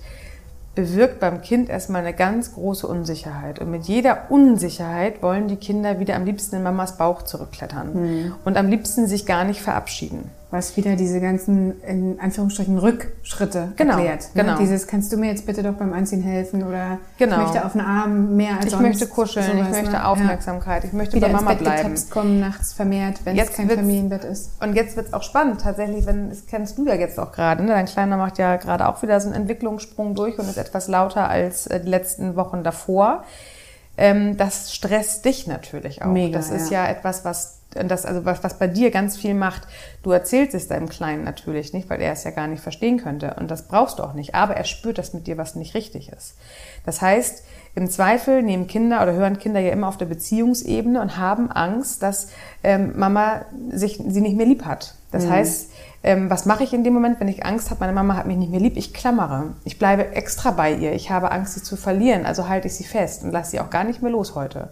bewirkt 0.75 1.21
beim 1.21 1.41
Kind 1.41 1.69
erstmal 1.69 2.01
eine 2.01 2.13
ganz 2.13 2.55
große 2.55 2.87
Unsicherheit. 2.87 3.59
Und 3.59 3.71
mit 3.71 3.85
jeder 3.85 4.29
Unsicherheit 4.29 5.23
wollen 5.23 5.47
die 5.47 5.55
Kinder 5.55 5.99
wieder 5.99 6.15
am 6.15 6.25
liebsten 6.25 6.57
in 6.57 6.63
Mamas 6.63 6.97
Bauch 6.97 7.21
zurückklettern 7.21 7.93
mhm. 7.93 8.35
und 8.43 8.57
am 8.57 8.69
liebsten 8.69 9.07
sich 9.07 9.25
gar 9.25 9.45
nicht 9.45 9.61
verabschieden 9.61 10.29
was 10.51 10.75
wieder 10.75 10.97
diese 10.97 11.21
ganzen, 11.21 11.81
in 11.83 12.19
Anführungsstrichen, 12.19 12.77
Rückschritte 12.77 13.71
genau, 13.77 13.93
erklärt. 13.93 14.35
Ne? 14.35 14.43
Genau. 14.43 14.57
Dieses, 14.57 14.85
kannst 14.85 15.11
du 15.13 15.17
mir 15.17 15.27
jetzt 15.27 15.45
bitte 15.45 15.63
doch 15.63 15.73
beim 15.73 15.93
Anziehen 15.93 16.21
helfen 16.21 16.63
oder 16.63 16.97
genau. 17.17 17.37
ich 17.37 17.41
möchte 17.43 17.65
auf 17.65 17.71
den 17.71 17.81
Arm 17.81 18.35
mehr 18.35 18.57
als 18.57 18.65
Ich 18.65 18.71
sonst, 18.71 18.83
möchte 18.83 19.07
kuscheln, 19.07 19.45
sowas, 19.45 19.67
ich 19.67 19.71
möchte 19.71 19.91
ne? 19.91 20.05
Aufmerksamkeit, 20.05 20.83
ja. 20.83 20.89
ich 20.89 20.93
möchte 20.93 21.15
wieder 21.15 21.27
bei 21.27 21.33
Mama 21.33 21.51
ins 21.51 21.63
Bett 21.63 21.81
bleiben. 21.81 21.95
kommen 22.09 22.39
nachts 22.41 22.73
vermehrt, 22.73 23.21
wenn 23.23 23.37
jetzt 23.37 23.51
es 23.51 23.55
kein 23.55 23.69
Familienbett 23.69 24.25
ist. 24.25 24.51
Und 24.61 24.75
jetzt 24.75 24.97
wird's 24.97 25.13
auch 25.13 25.23
spannend, 25.23 25.61
tatsächlich, 25.61 26.05
wenn, 26.05 26.29
das 26.29 26.45
kennst 26.45 26.77
du 26.77 26.85
ja 26.85 26.95
jetzt 26.95 27.17
auch 27.17 27.31
gerade, 27.31 27.63
ne? 27.63 27.69
dein 27.69 27.85
Kleiner 27.85 28.17
macht 28.17 28.37
ja 28.37 28.57
gerade 28.57 28.89
auch 28.89 29.01
wieder 29.01 29.19
so 29.21 29.27
einen 29.27 29.35
Entwicklungssprung 29.35 30.15
durch 30.15 30.37
und 30.37 30.49
ist 30.49 30.57
etwas 30.57 30.89
lauter 30.89 31.29
als 31.29 31.67
äh, 31.67 31.79
die 31.79 31.89
letzten 31.89 32.35
Wochen 32.35 32.63
davor. 32.63 33.23
Ähm, 33.97 34.35
das 34.35 34.73
stresst 34.73 35.23
dich 35.23 35.47
natürlich 35.47 36.01
auch. 36.01 36.07
Mega, 36.07 36.37
das 36.37 36.49
ist 36.49 36.71
ja, 36.71 36.85
ja 36.85 36.91
etwas, 36.91 37.23
was 37.23 37.60
das, 37.73 38.05
also 38.05 38.25
was, 38.25 38.43
was 38.43 38.59
bei 38.59 38.67
dir 38.67 38.91
ganz 38.91 39.17
viel 39.17 39.33
macht, 39.33 39.63
du 40.03 40.11
erzählst 40.11 40.53
es 40.53 40.67
deinem 40.67 40.89
Kleinen 40.89 41.23
natürlich 41.23 41.73
nicht, 41.73 41.89
weil 41.89 42.01
er 42.01 42.13
es 42.13 42.23
ja 42.23 42.31
gar 42.31 42.47
nicht 42.47 42.61
verstehen 42.61 42.97
könnte. 42.97 43.35
Und 43.39 43.49
das 43.49 43.67
brauchst 43.67 43.99
du 43.99 44.03
auch 44.03 44.13
nicht. 44.13 44.35
Aber 44.35 44.55
er 44.55 44.65
spürt 44.65 44.97
das 44.97 45.13
mit 45.13 45.27
dir, 45.27 45.37
was 45.37 45.55
nicht 45.55 45.73
richtig 45.73 46.11
ist. 46.11 46.35
Das 46.85 47.01
heißt, 47.01 47.43
im 47.73 47.89
Zweifel 47.89 48.43
nehmen 48.43 48.67
Kinder 48.67 49.01
oder 49.01 49.13
hören 49.13 49.39
Kinder 49.39 49.61
ja 49.61 49.71
immer 49.71 49.87
auf 49.87 49.97
der 49.97 50.05
Beziehungsebene 50.05 51.01
und 51.01 51.17
haben 51.17 51.49
Angst, 51.49 52.03
dass 52.03 52.29
ähm, 52.63 52.93
Mama 52.97 53.45
sich, 53.71 54.01
sie 54.05 54.21
nicht 54.21 54.35
mehr 54.35 54.45
lieb 54.45 54.65
hat. 54.65 54.95
Das 55.11 55.25
mhm. 55.25 55.29
heißt, 55.29 55.71
ähm, 56.03 56.29
was 56.29 56.45
mache 56.45 56.63
ich 56.63 56.73
in 56.73 56.83
dem 56.83 56.93
Moment, 56.93 57.19
wenn 57.19 57.27
ich 57.27 57.45
Angst 57.45 57.69
habe, 57.69 57.79
meine 57.81 57.93
Mama 57.93 58.15
hat 58.15 58.25
mich 58.25 58.37
nicht 58.37 58.51
mehr 58.51 58.59
lieb? 58.59 58.75
Ich 58.75 58.93
klammere. 58.93 59.53
Ich 59.63 59.79
bleibe 59.79 60.15
extra 60.15 60.51
bei 60.51 60.73
ihr. 60.73 60.93
Ich 60.93 61.11
habe 61.11 61.31
Angst, 61.31 61.53
sie 61.53 61.63
zu 61.63 61.77
verlieren. 61.77 62.25
Also 62.25 62.49
halte 62.49 62.67
ich 62.67 62.75
sie 62.75 62.83
fest 62.83 63.23
und 63.23 63.31
lasse 63.31 63.51
sie 63.51 63.59
auch 63.59 63.69
gar 63.69 63.85
nicht 63.85 64.01
mehr 64.01 64.11
los 64.11 64.35
heute. 64.35 64.69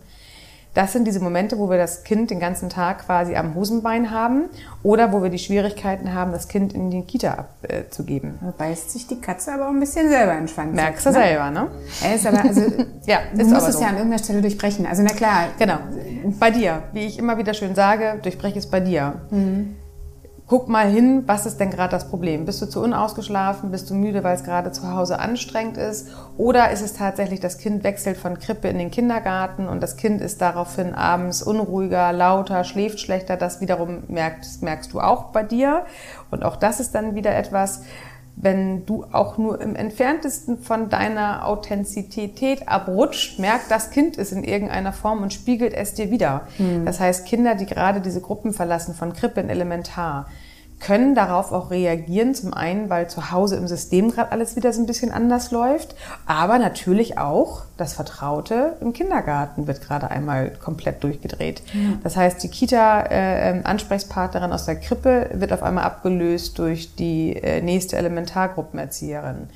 Das 0.73 0.93
sind 0.93 1.05
diese 1.05 1.19
Momente, 1.19 1.57
wo 1.57 1.69
wir 1.69 1.77
das 1.77 2.03
Kind 2.03 2.29
den 2.29 2.39
ganzen 2.39 2.69
Tag 2.69 3.05
quasi 3.05 3.35
am 3.35 3.55
Hosenbein 3.55 4.11
haben 4.11 4.43
oder 4.83 5.11
wo 5.11 5.23
wir 5.23 5.29
die 5.29 5.39
Schwierigkeiten 5.39 6.13
haben, 6.13 6.31
das 6.31 6.47
Kind 6.47 6.73
in 6.73 6.91
die 6.91 7.01
Kita 7.01 7.47
abzugeben. 7.63 8.37
Da 8.41 8.53
beißt 8.57 8.91
sich 8.91 9.07
die 9.07 9.19
Katze 9.19 9.53
aber 9.53 9.65
auch 9.65 9.71
ein 9.71 9.79
bisschen 9.79 10.09
selber 10.09 10.33
in 10.33 10.39
den 10.39 10.47
Schwanz. 10.47 10.75
Merkst 10.75 11.05
du 11.05 11.09
ne? 11.09 11.15
selber, 11.15 11.51
ne? 11.51 11.67
Er 12.03 12.15
ist 12.15 12.27
aber, 12.27 12.43
also, 12.43 12.61
ja, 13.05 13.19
du 13.35 13.45
musst 13.45 13.67
es 13.67 13.75
so. 13.75 13.81
ja 13.81 13.87
an 13.87 13.95
irgendeiner 13.95 14.23
Stelle 14.23 14.41
durchbrechen. 14.41 14.85
Also 14.85 15.01
na 15.01 15.13
klar. 15.13 15.47
Genau. 15.57 15.77
Bei 16.39 16.51
dir, 16.51 16.83
wie 16.93 17.05
ich 17.05 17.17
immer 17.17 17.37
wieder 17.37 17.53
schön 17.53 17.73
sage, 17.73 18.19
durchbreche 18.21 18.59
es 18.59 18.67
bei 18.67 18.79
dir. 18.79 19.15
Mhm 19.31 19.75
guck 20.49 20.67
mal 20.67 20.89
hin, 20.89 21.23
was 21.27 21.45
ist 21.45 21.59
denn 21.59 21.69
gerade 21.69 21.91
das 21.91 22.09
Problem? 22.09 22.45
Bist 22.45 22.59
du 22.59 22.65
zu 22.65 22.81
unausgeschlafen? 22.81 23.69
Bist 23.69 23.87
du 23.91 23.93
müde, 23.93 24.23
weil 24.23 24.35
es 24.35 24.43
gerade 24.43 24.71
zu 24.71 24.91
Hause 24.91 25.19
anstrengend 25.19 25.77
ist? 25.77 26.09
Oder 26.37 26.71
ist 26.71 26.81
es 26.81 26.93
tatsächlich, 26.93 27.39
das 27.39 27.59
Kind 27.59 27.83
wechselt 27.83 28.17
von 28.17 28.39
Krippe 28.39 28.67
in 28.67 28.79
den 28.79 28.89
Kindergarten 28.89 29.67
und 29.67 29.81
das 29.81 29.95
Kind 29.95 30.21
ist 30.21 30.41
daraufhin 30.41 30.95
abends 30.95 31.43
unruhiger, 31.43 32.11
lauter, 32.13 32.63
schläft 32.63 32.99
schlechter? 32.99 33.37
Das 33.37 33.61
wiederum 33.61 34.03
merkst, 34.07 34.63
merkst 34.63 34.91
du 34.91 34.99
auch 34.99 35.25
bei 35.25 35.43
dir. 35.43 35.85
Und 36.31 36.43
auch 36.43 36.55
das 36.55 36.79
ist 36.79 36.95
dann 36.95 37.13
wieder 37.13 37.35
etwas, 37.35 37.83
wenn 38.41 38.85
du 38.85 39.05
auch 39.11 39.37
nur 39.37 39.59
im 39.59 39.75
entferntesten 39.75 40.59
von 40.59 40.89
deiner 40.89 41.45
Authentizität 41.45 42.69
abrutscht, 42.69 43.37
merkt 43.37 43.69
das 43.69 43.91
Kind 43.91 44.17
es 44.17 44.31
in 44.31 44.45
irgendeiner 44.45 44.93
Form 44.93 45.21
und 45.21 45.33
spiegelt 45.33 45.73
es 45.73 45.93
dir 45.93 46.09
wieder. 46.09 46.47
Mhm. 46.57 46.85
Das 46.85 47.01
heißt, 47.01 47.25
Kinder, 47.25 47.55
die 47.55 47.65
gerade 47.65 47.99
diese 47.99 48.21
Gruppen 48.21 48.53
verlassen, 48.53 48.95
von 48.95 49.11
Krippe 49.11 49.41
in 49.41 49.49
Elementar, 49.49 50.29
können 50.79 51.15
darauf 51.15 51.51
auch 51.51 51.71
reagieren. 51.71 52.35
Zum 52.35 52.53
einen, 52.53 52.89
weil 52.89 53.09
zu 53.09 53.31
Hause 53.31 53.57
im 53.57 53.67
System 53.67 54.11
gerade 54.11 54.31
alles 54.31 54.55
wieder 54.55 54.71
so 54.73 54.81
ein 54.81 54.85
bisschen 54.85 55.11
anders 55.11 55.51
läuft, 55.51 55.95
aber 56.25 56.59
natürlich 56.59 57.17
auch 57.17 57.63
das 57.77 57.93
Vertraute 57.93 58.77
im 58.81 58.93
Kindergarten 58.93 59.67
wird 59.67 59.81
gerade 59.81 60.09
einmal 60.09 60.51
komplett 60.51 61.03
durchgedreht. 61.03 61.61
Ja. 61.73 61.97
Das 62.03 62.17
heißt, 62.17 62.41
die 62.43 62.49
Kita-Ansprechpartnerin 62.49 64.51
aus 64.51 64.65
der 64.65 64.77
Krippe 64.77 65.29
wird 65.33 65.53
auf 65.53 65.63
einmal 65.63 65.83
abgelöst 65.83 66.57
durch 66.59 66.95
die 66.95 67.35
äh, 67.35 67.61
nächste 67.61 67.97
Elementargruppenerzieherin. 67.97 69.49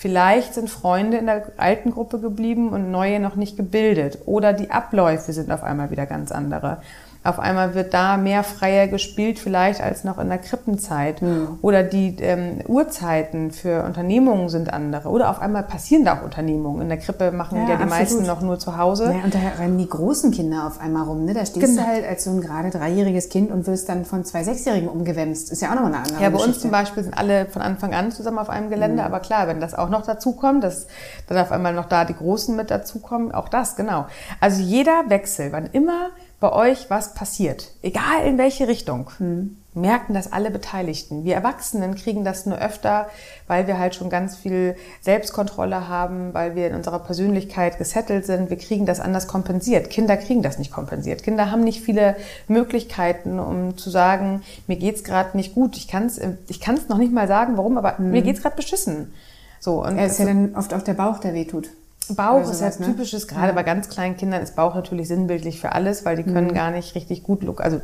Vielleicht 0.00 0.54
sind 0.54 0.70
Freunde 0.70 1.18
in 1.18 1.26
der 1.26 1.42
alten 1.58 1.90
Gruppe 1.90 2.20
geblieben 2.20 2.70
und 2.70 2.90
neue 2.90 3.20
noch 3.20 3.36
nicht 3.36 3.58
gebildet. 3.58 4.20
Oder 4.24 4.54
die 4.54 4.70
Abläufe 4.70 5.34
sind 5.34 5.52
auf 5.52 5.62
einmal 5.62 5.90
wieder 5.90 6.06
ganz 6.06 6.32
andere. 6.32 6.78
Auf 7.22 7.38
einmal 7.38 7.74
wird 7.74 7.92
da 7.92 8.16
mehr 8.16 8.42
freier 8.42 8.88
gespielt, 8.88 9.38
vielleicht 9.38 9.82
als 9.82 10.04
noch 10.04 10.18
in 10.18 10.30
der 10.30 10.38
Krippenzeit. 10.38 11.20
Mhm. 11.20 11.58
Oder 11.60 11.82
die 11.82 12.16
ähm, 12.20 12.60
Uhrzeiten 12.66 13.50
für 13.50 13.84
Unternehmungen 13.84 14.48
sind 14.48 14.72
andere. 14.72 15.10
Oder 15.10 15.28
auf 15.28 15.38
einmal 15.42 15.64
passieren 15.64 16.06
da 16.06 16.18
auch 16.18 16.22
Unternehmungen. 16.22 16.80
In 16.80 16.88
der 16.88 16.96
Krippe 16.96 17.30
machen 17.30 17.56
ja, 17.58 17.62
ja 17.62 17.76
die 17.76 17.82
absolut. 17.82 17.98
meisten 17.98 18.26
noch 18.26 18.40
nur 18.40 18.58
zu 18.58 18.78
Hause. 18.78 19.12
Ja, 19.14 19.22
und 19.22 19.34
da 19.34 19.38
rennen 19.58 19.76
die 19.76 19.88
großen 19.88 20.30
Kinder 20.30 20.66
auf 20.66 20.80
einmal 20.80 21.04
rum. 21.04 21.26
Ne? 21.26 21.34
Da 21.34 21.44
stehst 21.44 21.66
genau. 21.66 21.82
du 21.82 21.88
halt 21.88 22.06
als 22.06 22.24
so 22.24 22.30
ein 22.30 22.40
gerade 22.40 22.70
dreijähriges 22.70 23.28
Kind 23.28 23.50
und 23.50 23.66
wirst 23.66 23.90
dann 23.90 24.06
von 24.06 24.24
zwei 24.24 24.42
Sechsjährigen 24.42 24.88
umgewämst. 24.88 25.52
Ist 25.52 25.60
ja 25.60 25.72
auch 25.72 25.74
noch 25.74 25.84
eine 25.84 25.98
andere 25.98 26.22
Ja, 26.22 26.30
bei 26.30 26.38
Geschichte. 26.38 26.48
uns 26.48 26.60
zum 26.60 26.70
Beispiel 26.70 27.02
sind 27.02 27.18
alle 27.18 27.44
von 27.44 27.60
Anfang 27.60 27.92
an 27.92 28.12
zusammen 28.12 28.38
auf 28.38 28.48
einem 28.48 28.70
Gelände. 28.70 29.02
Mhm. 29.02 29.06
Aber 29.06 29.20
klar, 29.20 29.46
wenn 29.46 29.60
das 29.60 29.74
auch 29.74 29.90
noch 29.90 30.06
dazu 30.06 30.32
kommt, 30.32 30.64
dass 30.64 30.86
dann 31.26 31.36
auf 31.36 31.52
einmal 31.52 31.74
noch 31.74 31.86
da 31.86 32.06
die 32.06 32.14
Großen 32.14 32.56
mit 32.56 32.70
dazukommen, 32.70 33.30
auch 33.32 33.50
das, 33.50 33.76
genau. 33.76 34.06
Also 34.40 34.62
jeder 34.62 35.04
Wechsel, 35.08 35.52
wann 35.52 35.66
immer 35.66 36.10
bei 36.40 36.52
euch 36.52 36.88
was 36.88 37.12
passiert, 37.12 37.70
egal 37.82 38.24
in 38.24 38.38
welche 38.38 38.66
Richtung, 38.66 39.10
hm. 39.18 39.58
merken 39.74 40.14
das 40.14 40.32
alle 40.32 40.50
Beteiligten. 40.50 41.22
Wir 41.22 41.34
Erwachsenen 41.34 41.94
kriegen 41.94 42.24
das 42.24 42.46
nur 42.46 42.58
öfter, 42.58 43.10
weil 43.46 43.66
wir 43.66 43.78
halt 43.78 43.94
schon 43.94 44.08
ganz 44.08 44.36
viel 44.36 44.74
Selbstkontrolle 45.02 45.86
haben, 45.86 46.32
weil 46.32 46.56
wir 46.56 46.66
in 46.66 46.74
unserer 46.74 46.98
Persönlichkeit 46.98 47.76
gesettelt 47.76 48.24
sind. 48.24 48.48
Wir 48.48 48.56
kriegen 48.56 48.86
das 48.86 49.00
anders 49.00 49.28
kompensiert. 49.28 49.90
Kinder 49.90 50.16
kriegen 50.16 50.40
das 50.42 50.58
nicht 50.58 50.72
kompensiert. 50.72 51.22
Kinder 51.22 51.50
haben 51.50 51.62
nicht 51.62 51.82
viele 51.82 52.16
Möglichkeiten, 52.48 53.38
um 53.38 53.76
zu 53.76 53.90
sagen, 53.90 54.42
mir 54.66 54.76
geht's 54.76 55.04
gerade 55.04 55.36
nicht 55.36 55.54
gut. 55.54 55.76
Ich 55.76 55.88
kann 55.88 56.06
es 56.06 56.18
ich 56.48 56.60
kann's 56.60 56.88
noch 56.88 56.98
nicht 56.98 57.12
mal 57.12 57.28
sagen, 57.28 57.58
warum, 57.58 57.76
aber 57.76 57.98
hm. 57.98 58.12
mir 58.12 58.22
geht's 58.22 58.40
gerade 58.40 58.56
beschissen. 58.56 59.12
So, 59.60 59.84
und 59.84 59.98
es 59.98 60.12
ist 60.12 60.18
ja 60.20 60.24
dann 60.24 60.54
oft 60.56 60.72
auch 60.72 60.80
der 60.80 60.94
Bauch, 60.94 61.18
der 61.18 61.34
wehtut. 61.34 61.68
Bauch 62.14 62.50
ist 62.50 62.60
ja 62.60 62.68
ne? 62.68 62.86
typisches, 62.86 63.28
gerade 63.28 63.48
ja. 63.48 63.52
bei 63.54 63.62
ganz 63.62 63.88
kleinen 63.88 64.16
Kindern 64.16 64.42
ist 64.42 64.56
Bauch 64.56 64.74
natürlich 64.74 65.08
sinnbildlich 65.08 65.60
für 65.60 65.72
alles, 65.72 66.04
weil 66.04 66.16
die 66.16 66.24
können 66.24 66.48
mhm. 66.48 66.54
gar 66.54 66.70
nicht 66.70 66.94
richtig 66.94 67.22
gut, 67.22 67.42
also 67.60 67.80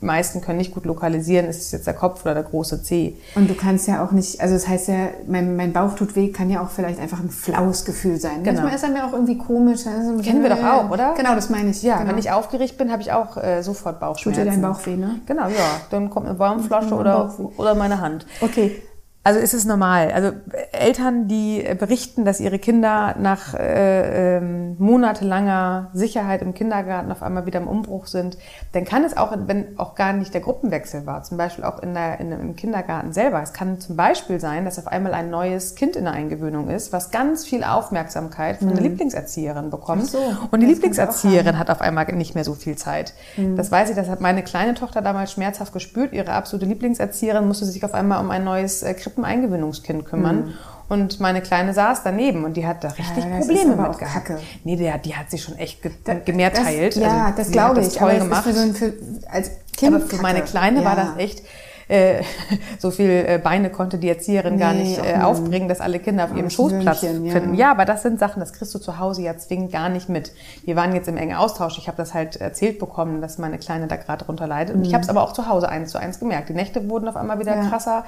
die 0.00 0.06
meisten 0.06 0.40
können 0.40 0.58
nicht 0.58 0.72
gut 0.72 0.86
lokalisieren, 0.86 1.46
ist 1.46 1.60
es 1.60 1.72
jetzt 1.72 1.86
der 1.86 1.94
Kopf 1.94 2.22
oder 2.22 2.34
der 2.34 2.44
große 2.44 2.82
Zeh. 2.82 3.16
Und 3.34 3.48
du 3.50 3.54
kannst 3.54 3.86
ja 3.88 4.04
auch 4.04 4.12
nicht, 4.12 4.40
also 4.40 4.54
das 4.54 4.66
heißt 4.68 4.88
ja, 4.88 5.08
mein, 5.26 5.56
mein 5.56 5.72
Bauch 5.72 5.94
tut 5.94 6.14
weh, 6.16 6.30
kann 6.30 6.50
ja 6.50 6.62
auch 6.62 6.70
vielleicht 6.70 7.00
einfach 7.00 7.20
ein 7.20 7.30
flaues 7.30 7.84
Gefühl 7.84 8.18
sein. 8.18 8.42
Genau. 8.42 8.62
Manchmal 8.62 8.74
ist 8.74 8.82
er 8.82 8.90
mir 8.90 9.06
auch 9.06 9.12
irgendwie 9.12 9.38
komisch. 9.38 9.86
Also 9.86 10.20
Kennen 10.22 10.42
wir 10.42 10.50
doch 10.50 10.62
auch, 10.62 10.90
oder? 10.90 11.14
Genau, 11.16 11.34
das 11.34 11.50
meine 11.50 11.70
ich. 11.70 11.82
Ja, 11.82 11.98
genau. 11.98 12.10
wenn 12.10 12.18
ich 12.18 12.30
aufgeregt 12.30 12.78
bin, 12.78 12.90
habe 12.90 13.02
ich 13.02 13.12
auch 13.12 13.36
äh, 13.36 13.62
sofort 13.62 14.00
Bauchschmerzen. 14.00 14.44
Tut 14.44 14.46
dir 14.46 14.50
dein 14.50 14.62
Bauch 14.62 14.84
weh, 14.86 14.96
ne? 14.96 15.20
Genau, 15.26 15.48
ja. 15.48 15.80
Dann 15.90 16.10
kommt 16.10 16.26
eine 16.26 16.36
Baumflasche 16.36 16.94
oder, 16.94 17.34
oder 17.56 17.74
meine 17.74 18.00
Hand. 18.00 18.26
Okay, 18.40 18.82
also 19.24 19.40
ist 19.40 19.52
es 19.52 19.64
normal. 19.64 20.10
Also 20.12 20.32
Eltern, 20.72 21.28
die 21.28 21.62
berichten, 21.78 22.24
dass 22.24 22.40
ihre 22.40 22.58
Kinder 22.58 23.14
nach 23.18 23.52
äh, 23.52 24.38
ähm, 24.38 24.76
monatelanger 24.78 25.90
Sicherheit 25.92 26.40
im 26.40 26.54
Kindergarten 26.54 27.12
auf 27.12 27.22
einmal 27.22 27.44
wieder 27.44 27.60
im 27.60 27.68
Umbruch 27.68 28.06
sind, 28.06 28.38
dann 28.72 28.84
kann 28.84 29.04
es 29.04 29.16
auch, 29.16 29.36
wenn 29.36 29.78
auch 29.78 29.94
gar 29.94 30.14
nicht 30.14 30.32
der 30.32 30.40
Gruppenwechsel 30.40 31.04
war, 31.04 31.24
zum 31.24 31.36
Beispiel 31.36 31.64
auch 31.64 31.82
in 31.82 31.92
der, 31.94 32.20
in, 32.20 32.32
im 32.32 32.56
Kindergarten 32.56 33.12
selber. 33.12 33.42
Es 33.42 33.52
kann 33.52 33.80
zum 33.80 33.96
Beispiel 33.96 34.40
sein, 34.40 34.64
dass 34.64 34.78
auf 34.78 34.86
einmal 34.86 35.12
ein 35.12 35.30
neues 35.30 35.74
Kind 35.74 35.96
in 35.96 36.04
der 36.04 36.14
Eingewöhnung 36.14 36.70
ist, 36.70 36.92
was 36.92 37.10
ganz 37.10 37.44
viel 37.44 37.64
Aufmerksamkeit 37.64 38.58
von 38.58 38.68
mhm. 38.68 38.74
der 38.74 38.82
Lieblingserzieherin 38.82 39.68
bekommt. 39.68 40.06
So, 40.06 40.20
und 40.50 40.60
die 40.60 40.66
Lieblingserzieherin 40.66 41.58
hat 41.58 41.70
auf 41.70 41.82
einmal 41.82 42.06
nicht 42.14 42.34
mehr 42.34 42.44
so 42.44 42.54
viel 42.54 42.76
Zeit. 42.76 43.12
Mhm. 43.36 43.56
Das 43.56 43.70
weiß 43.70 43.90
ich, 43.90 43.96
das 43.96 44.08
hat 44.08 44.20
meine 44.20 44.42
kleine 44.42 44.74
Tochter 44.74 45.02
damals 45.02 45.32
schmerzhaft 45.32 45.72
gespürt. 45.72 46.14
Ihre 46.14 46.32
absolute 46.32 46.64
Lieblingserzieherin 46.64 47.46
musste 47.46 47.66
sich 47.66 47.84
auf 47.84 47.92
einmal 47.92 48.20
um 48.20 48.30
ein 48.30 48.44
neues 48.44 48.82
äh, 48.82 48.94
Krippen 49.08 49.24
Eingewöhnungskind 49.24 50.04
kümmern. 50.04 50.36
Mhm. 50.36 50.54
Und 50.90 51.20
meine 51.20 51.42
Kleine 51.42 51.74
saß 51.74 52.02
daneben 52.02 52.44
und 52.44 52.56
die 52.56 52.66
hat 52.66 52.82
da 52.82 52.88
richtig 52.88 53.24
ja, 53.24 53.38
Probleme 53.38 53.76
mit 53.76 53.98
gehabt. 53.98 54.26
Kacke. 54.26 54.38
Nee, 54.64 54.76
die, 54.76 54.90
die 55.04 55.16
hat 55.16 55.30
sich 55.30 55.42
schon 55.42 55.56
echt 55.56 55.82
ge 55.82 55.92
da, 56.04 56.14
gemehrteilt. 56.14 56.96
Das, 56.96 57.02
ja, 57.02 57.26
also, 57.26 57.36
das 57.36 57.50
glaube 57.50 57.80
ich. 57.82 57.94
toll 57.94 58.18
gemacht. 58.18 58.44
Für 58.44 58.52
so 58.54 58.72
für, 58.72 58.94
als 59.30 59.50
kind 59.76 59.94
aber 59.94 60.04
für 60.04 60.16
meine 60.22 60.42
Kleine 60.42 60.80
ja. 60.80 60.84
war 60.86 60.96
das 60.96 61.16
echt 61.18 61.42
äh, 61.88 62.22
so 62.78 62.90
viel 62.90 63.10
äh, 63.10 63.40
Beine 63.42 63.70
konnte 63.70 63.98
die 63.98 64.08
Erzieherin 64.08 64.54
nee, 64.54 64.60
gar 64.60 64.74
nicht 64.74 64.98
äh, 64.98 65.18
aufbringen, 65.20 65.68
dass 65.68 65.80
alle 65.80 65.98
Kinder 65.98 66.24
auf 66.24 66.36
ihrem 66.36 66.50
Schoßplatz 66.50 67.00
finden. 67.00 67.54
Ja. 67.54 67.66
ja, 67.66 67.70
aber 67.70 67.84
das 67.84 68.02
sind 68.02 68.18
Sachen, 68.18 68.40
das 68.40 68.52
kriegst 68.52 68.74
du 68.74 68.78
zu 68.78 68.98
Hause 68.98 69.22
ja 69.22 69.36
zwingend 69.36 69.72
gar 69.72 69.88
nicht 69.88 70.08
mit. 70.08 70.32
Wir 70.64 70.76
waren 70.76 70.94
jetzt 70.94 71.08
im 71.08 71.16
engen 71.16 71.36
Austausch. 71.36 71.78
Ich 71.78 71.88
habe 71.88 71.96
das 71.96 72.14
halt 72.14 72.36
erzählt 72.36 72.78
bekommen, 72.78 73.20
dass 73.20 73.38
meine 73.38 73.58
Kleine 73.58 73.86
da 73.86 73.96
gerade 73.96 74.24
drunter 74.24 74.46
leidet. 74.46 74.74
Und 74.74 74.82
mhm. 74.82 74.86
ich 74.86 74.94
habe 74.94 75.02
es 75.02 75.08
aber 75.08 75.22
auch 75.22 75.32
zu 75.32 75.48
Hause 75.48 75.68
eins 75.68 75.90
zu 75.90 75.98
eins 75.98 76.20
gemerkt. 76.20 76.48
Die 76.48 76.54
Nächte 76.54 76.88
wurden 76.88 77.08
auf 77.08 77.16
einmal 77.16 77.38
wieder 77.38 77.56
ja. 77.56 77.68
krasser. 77.68 78.04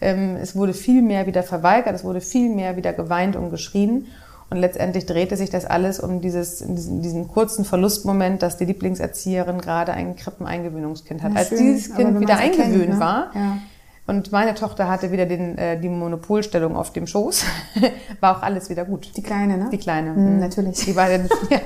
Ähm, 0.00 0.36
es 0.40 0.54
wurde 0.54 0.72
viel 0.72 1.02
mehr 1.02 1.26
wieder 1.26 1.42
verweigert. 1.42 1.94
Es 1.94 2.04
wurde 2.04 2.20
viel 2.20 2.54
mehr 2.54 2.76
wieder 2.76 2.92
geweint 2.92 3.36
und 3.36 3.50
geschrien. 3.50 4.06
Und 4.54 4.60
letztendlich 4.60 5.04
drehte 5.04 5.36
sich 5.36 5.50
das 5.50 5.64
alles 5.64 5.98
um 5.98 6.20
dieses, 6.20 6.58
diesen, 6.58 7.02
diesen 7.02 7.26
kurzen 7.26 7.64
Verlustmoment, 7.64 8.40
dass 8.40 8.56
die 8.56 8.64
Lieblingserzieherin 8.66 9.58
gerade 9.58 9.92
ein 9.92 10.14
Krippeneingewöhnungskind 10.14 11.24
hat. 11.24 11.32
Ja, 11.32 11.38
Als 11.38 11.48
dieses 11.48 11.92
Kind 11.92 12.20
wieder 12.20 12.36
eingewöhnt 12.36 12.72
kennt, 12.72 12.88
ne? 12.90 13.00
war, 13.00 13.30
ja. 13.34 13.58
Und 14.06 14.30
meine 14.30 14.54
Tochter 14.54 14.88
hatte 14.88 15.10
wieder 15.10 15.26
den, 15.26 15.58
äh, 15.58 15.80
die 15.80 15.88
Monopolstellung 15.88 16.76
auf 16.76 16.92
dem 16.92 17.08
Schoß. 17.08 17.44
War 18.20 18.36
auch 18.36 18.42
alles 18.42 18.70
wieder 18.70 18.84
gut. 18.84 19.10
Die 19.16 19.22
Kleine, 19.22 19.56
ne? 19.58 19.70
Die 19.72 19.78
Kleine. 19.78 20.12
Mhm, 20.12 20.38
natürlich. 20.38 20.84
Die 20.84 20.94
war 20.94 21.08
dann, 21.08 21.28
ja. 21.50 21.58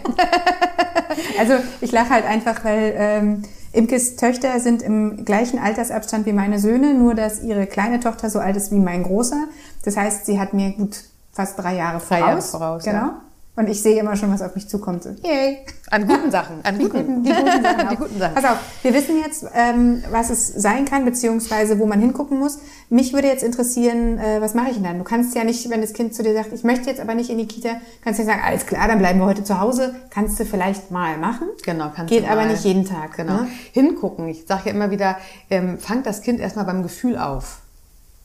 also 1.38 1.54
ich 1.82 1.92
lache 1.92 2.08
halt 2.08 2.24
einfach, 2.24 2.64
weil 2.64 2.94
ähm, 2.96 3.42
Imkes 3.72 4.16
Töchter 4.16 4.60
sind 4.60 4.80
im 4.80 5.26
gleichen 5.26 5.58
Altersabstand 5.58 6.24
wie 6.24 6.32
meine 6.32 6.58
Söhne, 6.58 6.94
nur 6.94 7.14
dass 7.14 7.42
ihre 7.42 7.66
kleine 7.66 8.00
Tochter 8.00 8.30
so 8.30 8.38
alt 8.38 8.56
ist 8.56 8.72
wie 8.72 8.78
mein 8.78 9.02
großer. 9.02 9.44
Das 9.84 9.98
heißt, 9.98 10.24
sie 10.24 10.40
hat 10.40 10.54
mir 10.54 10.70
gut 10.70 11.00
fast 11.38 11.56
drei 11.56 11.76
Jahre 11.76 12.00
voraus. 12.00 12.08
Drei 12.08 12.18
Jahre 12.18 12.42
voraus, 12.42 12.82
genau. 12.84 12.98
Ja. 12.98 13.20
Und 13.54 13.68
ich 13.68 13.80
sehe 13.82 13.98
immer 14.00 14.14
schon, 14.16 14.32
was 14.32 14.40
auf 14.42 14.54
mich 14.56 14.68
zukommt. 14.68 15.02
So, 15.04 15.10
yay. 15.24 15.58
An 15.90 16.06
guten 16.06 16.30
Sachen. 16.32 16.56
An 16.64 16.78
die 16.78 16.84
guten, 16.88 17.22
die 17.24 17.30
guten 17.32 17.62
Sachen. 17.62 17.88
die 17.90 17.96
guten 17.96 18.18
Sachen. 18.18 18.34
Pass 18.34 18.44
auf, 18.44 18.58
wir 18.82 18.94
wissen 18.94 19.16
jetzt, 19.24 19.46
ähm, 19.54 20.02
was 20.10 20.30
es 20.30 20.48
sein 20.48 20.84
kann, 20.84 21.04
beziehungsweise 21.04 21.78
wo 21.78 21.86
man 21.86 22.00
hingucken 22.00 22.38
muss. 22.40 22.58
Mich 22.88 23.12
würde 23.12 23.28
jetzt 23.28 23.42
interessieren, 23.44 24.18
äh, 24.18 24.40
was 24.40 24.54
mache 24.54 24.68
ich 24.68 24.74
denn 24.74 24.84
dann? 24.84 24.98
Du 24.98 25.04
kannst 25.04 25.34
ja 25.36 25.42
nicht, 25.44 25.68
wenn 25.70 25.80
das 25.80 25.92
Kind 25.92 26.12
zu 26.14 26.22
dir 26.24 26.34
sagt, 26.34 26.52
ich 26.52 26.62
möchte 26.64 26.88
jetzt 26.90 27.00
aber 27.00 27.14
nicht 27.14 27.30
in 27.30 27.38
die 27.38 27.46
Kita, 27.46 27.70
kannst 28.02 28.18
du 28.18 28.24
ja 28.24 28.28
sagen, 28.30 28.42
alles 28.44 28.66
klar, 28.66 28.86
dann 28.88 28.98
bleiben 28.98 29.18
wir 29.20 29.26
heute 29.26 29.44
zu 29.44 29.60
Hause. 29.60 29.94
Kannst 30.10 30.38
du 30.40 30.44
vielleicht 30.44 30.90
mal 30.90 31.16
machen. 31.18 31.48
Genau, 31.64 31.90
kannst 31.94 32.12
Geht 32.12 32.24
du 32.24 32.26
mal. 32.28 32.38
aber 32.38 32.44
nicht 32.46 32.64
jeden 32.64 32.84
Tag. 32.84 33.16
Genau. 33.16 33.42
Ne? 33.42 33.48
Hingucken. 33.72 34.26
Ich 34.28 34.46
sage 34.46 34.62
ja 34.66 34.70
immer 34.72 34.90
wieder, 34.90 35.16
ähm, 35.50 35.78
fangt 35.78 36.06
das 36.06 36.22
Kind 36.22 36.40
erstmal 36.40 36.64
beim 36.64 36.82
Gefühl 36.84 37.16
auf. 37.16 37.58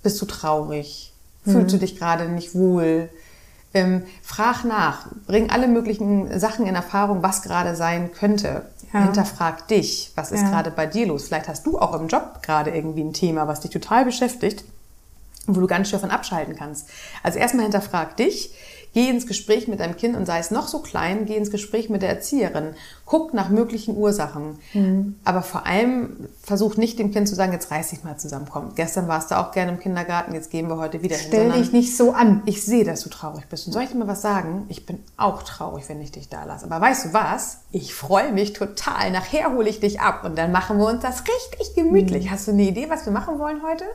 Bist 0.03 0.21
du 0.21 0.25
traurig? 0.25 1.12
Fühlst 1.43 1.67
mhm. 1.67 1.71
du 1.71 1.77
dich 1.79 1.97
gerade 1.97 2.29
nicht 2.29 2.55
wohl? 2.55 3.09
Ähm, 3.73 4.03
frag 4.21 4.65
nach, 4.65 5.07
bring 5.25 5.49
alle 5.49 5.67
möglichen 5.67 6.39
Sachen 6.39 6.65
in 6.65 6.75
Erfahrung, 6.75 7.23
was 7.23 7.41
gerade 7.41 7.75
sein 7.75 8.11
könnte. 8.11 8.67
Ja. 8.93 9.03
Hinterfrag 9.03 9.67
dich, 9.67 10.11
was 10.15 10.31
ist 10.31 10.43
ja. 10.43 10.49
gerade 10.49 10.69
bei 10.69 10.85
dir 10.85 11.07
los? 11.07 11.27
Vielleicht 11.27 11.47
hast 11.47 11.65
du 11.65 11.79
auch 11.79 11.99
im 11.99 12.07
Job 12.07 12.43
gerade 12.43 12.69
irgendwie 12.69 13.03
ein 13.03 13.13
Thema, 13.13 13.47
was 13.47 13.61
dich 13.61 13.71
total 13.71 14.05
beschäftigt, 14.05 14.63
wo 15.47 15.59
du 15.59 15.67
ganz 15.67 15.89
schön 15.89 15.99
von 15.99 16.11
abschalten 16.11 16.55
kannst. 16.55 16.89
Also 17.21 17.39
erstmal 17.39 17.63
hinterfrag 17.63 18.17
dich, 18.17 18.51
Geh 18.93 19.09
ins 19.09 19.25
Gespräch 19.25 19.67
mit 19.67 19.79
deinem 19.79 19.97
Kind 19.97 20.15
und 20.15 20.27
sei 20.27 20.37
es 20.37 20.51
noch 20.51 20.67
so 20.67 20.79
klein, 20.79 21.25
geh 21.25 21.35
ins 21.35 21.49
Gespräch 21.49 21.89
mit 21.89 22.03
der 22.03 22.09
Erzieherin. 22.09 22.75
Guck 23.05 23.33
nach 23.33 23.49
möglichen 23.49 23.97
Ursachen. 23.97 24.59
Mhm. 24.73 25.15
Aber 25.23 25.41
vor 25.41 25.65
allem 25.65 26.29
versuch 26.43 26.77
nicht 26.77 26.99
dem 26.99 27.11
Kind 27.11 27.27
zu 27.27 27.33
sagen, 27.33 27.53
jetzt 27.53 27.71
reiß 27.71 27.89
dich 27.89 28.03
mal 28.03 28.17
zusammen. 28.17 28.45
Komm, 28.51 28.75
gestern 28.75 29.07
warst 29.07 29.31
du 29.31 29.39
auch 29.39 29.51
gerne 29.51 29.71
im 29.71 29.79
Kindergarten, 29.79 30.35
jetzt 30.35 30.51
gehen 30.51 30.69
wir 30.69 30.77
heute 30.77 31.01
wieder 31.01 31.15
hin. 31.15 31.25
Stell 31.27 31.51
dich 31.53 31.71
nicht 31.71 31.97
so 31.97 32.11
an. 32.11 32.43
Ich 32.45 32.63
sehe, 32.63 32.85
dass 32.85 33.01
du 33.01 33.09
traurig 33.09 33.47
bist. 33.49 33.65
Und 33.65 33.73
soll 33.73 33.81
ich 33.81 33.89
dir 33.89 33.97
mal 33.97 34.07
was 34.07 34.21
sagen? 34.21 34.65
Ich 34.69 34.85
bin 34.85 34.99
auch 35.17 35.41
traurig, 35.41 35.89
wenn 35.89 35.99
ich 35.99 36.11
dich 36.11 36.29
da 36.29 36.43
lasse. 36.43 36.65
Aber 36.65 36.79
weißt 36.79 37.05
du 37.05 37.13
was? 37.13 37.61
Ich 37.71 37.95
freue 37.95 38.31
mich 38.31 38.53
total. 38.53 39.09
Nachher 39.09 39.53
hole 39.53 39.69
ich 39.69 39.79
dich 39.79 40.01
ab 40.01 40.23
und 40.23 40.37
dann 40.37 40.51
machen 40.51 40.77
wir 40.77 40.85
uns 40.85 41.01
das 41.01 41.21
richtig 41.21 41.73
gemütlich. 41.73 42.25
Mhm. 42.25 42.31
Hast 42.31 42.47
du 42.47 42.51
eine 42.51 42.61
Idee, 42.61 42.91
was 42.91 43.07
wir 43.07 43.13
machen 43.13 43.39
wollen 43.39 43.63
heute? 43.63 43.85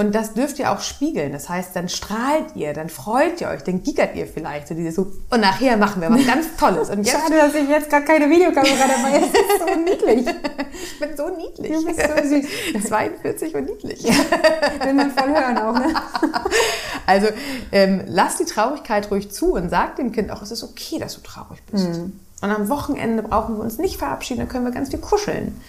Und 0.00 0.14
das 0.14 0.32
dürft 0.32 0.58
ihr 0.58 0.72
auch 0.72 0.80
spiegeln. 0.80 1.30
Das 1.30 1.50
heißt, 1.50 1.76
dann 1.76 1.90
strahlt 1.90 2.56
ihr, 2.56 2.72
dann 2.72 2.88
freut 2.88 3.38
ihr 3.42 3.48
euch, 3.48 3.62
dann 3.64 3.82
giggert 3.82 4.16
ihr 4.16 4.26
vielleicht 4.26 4.66
so 4.66 4.74
dieses 4.74 4.94
so, 4.94 5.12
und 5.28 5.40
nachher 5.42 5.76
machen 5.76 6.00
wir 6.00 6.10
was 6.10 6.26
ganz 6.26 6.46
Tolles. 6.58 6.88
Und 6.88 7.04
jetzt, 7.04 7.20
Schade, 7.20 7.36
dass 7.36 7.54
ich 7.54 7.68
jetzt 7.68 7.90
gar 7.90 8.00
keine 8.00 8.30
Videokamera 8.30 8.78
dabei 8.78 9.20
habe. 9.20 9.26
Das 9.30 9.40
ist 9.42 9.68
so 9.68 9.78
niedlich. 9.78 10.34
Ich 10.72 10.98
bin 11.00 11.16
so 11.18 11.28
niedlich. 11.28 11.72
Du 11.72 11.84
bist 11.84 12.00
so 12.00 12.28
süß. 12.28 12.84
42 12.88 13.54
und 13.54 13.66
niedlich. 13.66 14.02
Will 14.04 14.94
man 14.94 15.10
voll 15.10 15.28
hören 15.28 15.58
auch, 15.58 15.74
ne? 15.74 15.92
Also, 17.06 17.26
ähm, 17.70 18.04
lass 18.06 18.38
die 18.38 18.46
Traurigkeit 18.46 19.10
ruhig 19.10 19.30
zu 19.30 19.52
und 19.52 19.68
sag 19.68 19.96
dem 19.96 20.12
Kind 20.12 20.30
auch, 20.30 20.40
es 20.40 20.50
ist 20.50 20.62
okay, 20.62 20.98
dass 20.98 21.16
du 21.16 21.20
traurig 21.20 21.60
bist. 21.70 21.88
Mhm. 21.88 22.18
Und 22.40 22.50
am 22.50 22.70
Wochenende 22.70 23.22
brauchen 23.22 23.58
wir 23.58 23.64
uns 23.64 23.76
nicht 23.76 23.98
verabschieden, 23.98 24.40
dann 24.40 24.48
können 24.48 24.64
wir 24.64 24.72
ganz 24.72 24.88
viel 24.88 24.98
kuscheln 24.98 25.60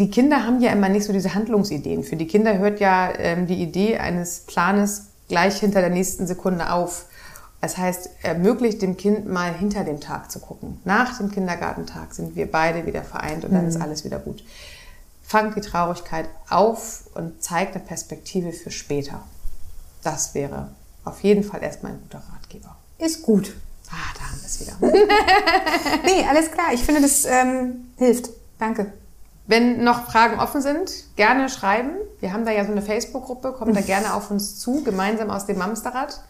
die 0.00 0.10
Kinder 0.10 0.46
haben 0.46 0.60
ja 0.62 0.72
immer 0.72 0.88
nicht 0.88 1.04
so 1.04 1.12
diese 1.12 1.34
Handlungsideen. 1.34 2.04
Für 2.04 2.16
die 2.16 2.26
Kinder 2.26 2.58
hört 2.58 2.80
ja 2.80 3.12
ähm, 3.18 3.46
die 3.46 3.62
Idee 3.62 3.98
eines 3.98 4.40
Planes 4.40 5.08
gleich 5.28 5.60
hinter 5.60 5.80
der 5.80 5.90
nächsten 5.90 6.26
Sekunde 6.26 6.72
auf. 6.72 7.04
Das 7.60 7.76
heißt, 7.76 8.08
ermöglicht 8.22 8.80
dem 8.80 8.96
Kind 8.96 9.28
mal 9.28 9.52
hinter 9.52 9.84
dem 9.84 10.00
Tag 10.00 10.30
zu 10.30 10.40
gucken. 10.40 10.80
Nach 10.86 11.18
dem 11.18 11.30
Kindergartentag 11.30 12.14
sind 12.14 12.34
wir 12.34 12.50
beide 12.50 12.86
wieder 12.86 13.02
vereint 13.02 13.44
und 13.44 13.52
dann 13.52 13.64
mhm. 13.64 13.68
ist 13.68 13.80
alles 13.80 14.02
wieder 14.04 14.18
gut. 14.18 14.42
Fangt 15.22 15.54
die 15.54 15.60
Traurigkeit 15.60 16.30
auf 16.48 17.04
und 17.14 17.42
zeigt 17.42 17.76
eine 17.76 17.84
Perspektive 17.84 18.52
für 18.52 18.70
später. 18.70 19.22
Das 20.02 20.34
wäre 20.34 20.70
auf 21.04 21.22
jeden 21.22 21.44
Fall 21.44 21.62
erstmal 21.62 21.92
ein 21.92 22.00
guter 22.00 22.22
Ratgeber. 22.32 22.74
Ist 22.96 23.22
gut. 23.22 23.54
Ah, 23.90 24.14
da 24.14 24.22
haben 24.30 24.40
wir 24.40 24.46
es 24.46 24.60
wieder. 24.60 24.76
nee, 26.04 26.26
alles 26.26 26.50
klar. 26.50 26.72
Ich 26.72 26.82
finde, 26.82 27.02
das 27.02 27.26
ähm, 27.26 27.90
hilft. 27.98 28.30
Danke. 28.58 28.92
Wenn 29.50 29.82
noch 29.82 30.04
Fragen 30.04 30.38
offen 30.38 30.62
sind, 30.62 30.92
gerne 31.16 31.48
schreiben. 31.48 31.90
Wir 32.20 32.32
haben 32.32 32.44
da 32.44 32.52
ja 32.52 32.64
so 32.64 32.70
eine 32.70 32.82
Facebook-Gruppe, 32.82 33.50
kommt 33.50 33.76
da 33.76 33.80
gerne 33.94 34.14
auf 34.14 34.30
uns 34.30 34.60
zu, 34.60 34.84
gemeinsam 34.84 35.28
aus 35.28 35.44
dem 35.44 35.58
Mamsterrad. 35.58 36.20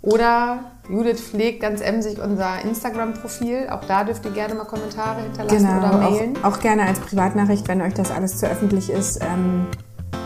Oder 0.00 0.60
Judith 0.88 1.20
pflegt 1.20 1.60
ganz 1.60 1.80
emsig 1.80 2.20
unser 2.22 2.62
Instagram-Profil. 2.62 3.66
Auch 3.68 3.84
da 3.86 4.04
dürft 4.04 4.24
ihr 4.26 4.30
gerne 4.30 4.54
mal 4.54 4.64
Kommentare 4.64 5.22
hinterlassen 5.22 5.56
genau, 5.56 5.78
oder 5.78 5.98
mailen. 5.98 6.36
Auch, 6.44 6.52
auch, 6.52 6.60
gerne 6.60 6.86
als 6.86 7.00
Privatnachricht, 7.00 7.66
wenn 7.66 7.82
euch 7.82 7.94
das 7.94 8.12
alles 8.12 8.38
zu 8.38 8.46
öffentlich 8.46 8.90
ist. 8.90 9.20
Ähm, 9.24 9.66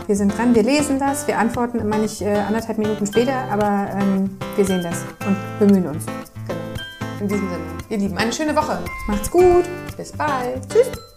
wir 0.05 0.15
sind 0.15 0.37
dran, 0.37 0.53
wir 0.53 0.61
lesen 0.61 0.99
das, 0.99 1.25
wir 1.25 1.39
antworten 1.39 1.79
immer 1.79 1.97
nicht 1.97 2.21
äh, 2.21 2.35
anderthalb 2.35 2.77
Minuten 2.77 3.07
später, 3.07 3.45
aber 3.51 3.87
ähm, 3.99 4.37
wir 4.55 4.65
sehen 4.65 4.83
das 4.83 4.99
und 5.25 5.37
bemühen 5.57 5.87
uns. 5.87 6.05
Genau. 6.47 6.59
In 7.19 7.27
diesem 7.27 7.49
Sinne, 7.49 7.63
ihr 7.89 7.97
Lieben, 7.97 8.17
eine 8.19 8.31
schöne 8.31 8.55
Woche. 8.55 8.77
Macht's 9.07 9.31
gut. 9.31 9.65
Bis 9.97 10.11
bald. 10.11 10.69
Tschüss. 10.71 11.10